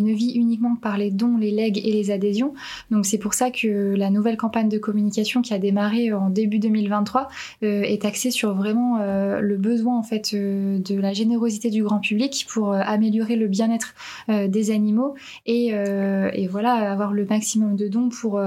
ne 0.00 0.12
vit 0.12 0.32
uniquement 0.36 0.76
par 0.76 0.98
les 0.98 1.10
dons, 1.10 1.36
les 1.36 1.50
legs 1.50 1.78
et 1.78 1.90
les 1.90 2.10
adhésions. 2.12 2.54
Donc 2.90 3.06
c'est 3.06 3.18
pour 3.18 3.34
ça 3.34 3.50
que 3.50 3.94
la 3.96 4.10
nouvelle 4.10 4.36
campagne 4.36 4.68
de 4.68 4.78
communication 4.78 5.42
qui 5.42 5.52
a 5.52 5.58
démarré 5.58 6.12
en 6.12 6.30
début 6.30 6.58
2023 6.58 7.28
est 7.62 8.04
axée 8.04 8.30
sur 8.30 8.54
vraiment 8.54 8.98
le 8.98 9.56
besoin 9.56 9.98
en 9.98 10.02
fait 10.02 10.34
de 10.34 11.00
la 11.00 11.12
générosité 11.12 11.70
du 11.70 11.82
grand 11.82 11.98
public 11.98 12.46
pour 12.48 12.72
améliorer 12.72 13.36
le 13.36 13.48
bien-être 13.48 13.94
des 14.28 14.70
animaux 14.70 15.14
et, 15.46 15.68
et, 15.68 16.46
voilà 16.48 16.90
avoir 16.90 17.12
le 17.12 17.24
maximum 17.24 17.76
de 17.76 17.88
dons 17.88 18.08
pour 18.08 18.40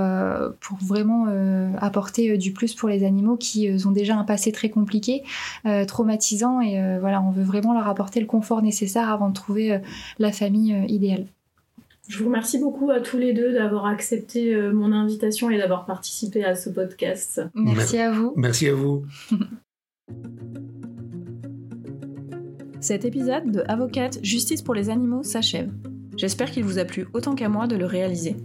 pour 0.60 0.78
vraiment 0.82 1.28
euh, 1.57 1.57
apporter 1.80 2.32
euh, 2.32 2.38
du 2.38 2.52
plus 2.54 2.74
pour 2.74 2.90
les 2.90 3.04
animaux 3.04 3.38
qui 3.38 3.70
euh, 3.70 3.78
ont 3.86 3.92
déjà 3.92 4.16
un 4.16 4.24
passé 4.24 4.52
très 4.52 4.70
compliqué, 4.70 5.24
traumatisant 5.88 6.62
et 6.62 6.80
voilà, 7.00 7.22
on 7.22 7.32
veut 7.32 7.44
vraiment 7.44 7.74
leur 7.74 7.88
apporter 7.88 8.20
le 8.20 8.26
confort 8.26 8.62
nécessaire 8.62 9.10
avant 9.10 9.30
de 9.30 9.34
trouver 9.34 9.82
la 10.20 10.32
famille 10.32 10.76
idéale. 10.88 11.26
Je 12.08 12.20
vous 12.20 12.26
remercie 12.26 12.60
beaucoup 12.60 12.90
à 12.90 13.02
tous 13.02 13.18
les 13.18 13.34
deux 13.34 13.54
d'avoir 13.54 13.86
accepté 13.86 14.56
mon 14.72 14.92
invitation 14.94 15.50
et 15.50 15.58
d'avoir 15.58 15.86
participé 15.86 16.44
à 16.46 16.56
ce 16.56 16.70
podcast. 16.70 17.42
Merci 17.54 17.98
à 17.98 18.12
vous. 18.12 18.34
Merci 18.36 18.70
à 18.70 18.74
vous. 18.74 19.06
Cet 22.80 23.06
épisode 23.06 23.52
de 23.52 23.64
Avocate 23.68 24.20
Justice 24.24 24.62
pour 24.62 24.76
les 24.76 24.90
animaux 24.90 25.24
s'achève. 25.24 25.72
J'espère 26.16 26.52
qu'il 26.52 26.64
vous 26.64 26.80
a 26.80 26.86
plu 26.86 27.08
autant 27.14 27.36
qu'à 27.36 27.50
moi 27.50 27.68
de 27.68 27.76
le 27.76 27.86
réaliser. 27.86 28.38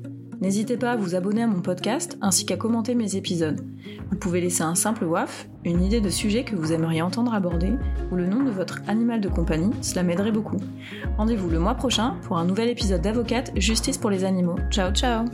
N'hésitez 0.42 0.76
pas 0.76 0.90
à 0.90 0.96
vous 0.96 1.14
abonner 1.14 1.44
à 1.44 1.46
mon 1.46 1.60
podcast 1.60 2.18
ainsi 2.20 2.44
qu'à 2.44 2.56
commenter 2.56 2.96
mes 2.96 3.14
épisodes. 3.14 3.64
Vous 4.10 4.16
pouvez 4.16 4.40
laisser 4.40 4.64
un 4.64 4.74
simple 4.74 5.04
WAF, 5.04 5.46
une 5.64 5.80
idée 5.80 6.00
de 6.00 6.10
sujet 6.10 6.42
que 6.42 6.56
vous 6.56 6.72
aimeriez 6.72 7.00
entendre 7.00 7.32
aborder 7.32 7.74
ou 8.10 8.16
le 8.16 8.26
nom 8.26 8.42
de 8.42 8.50
votre 8.50 8.80
animal 8.88 9.20
de 9.20 9.28
compagnie, 9.28 9.70
cela 9.82 10.02
m'aiderait 10.02 10.32
beaucoup. 10.32 10.58
Rendez-vous 11.16 11.48
le 11.48 11.60
mois 11.60 11.76
prochain 11.76 12.16
pour 12.22 12.38
un 12.38 12.44
nouvel 12.44 12.68
épisode 12.70 13.02
d'Avocate 13.02 13.52
Justice 13.54 13.98
pour 13.98 14.10
les 14.10 14.24
animaux. 14.24 14.56
Ciao 14.72 14.90
ciao 14.90 15.26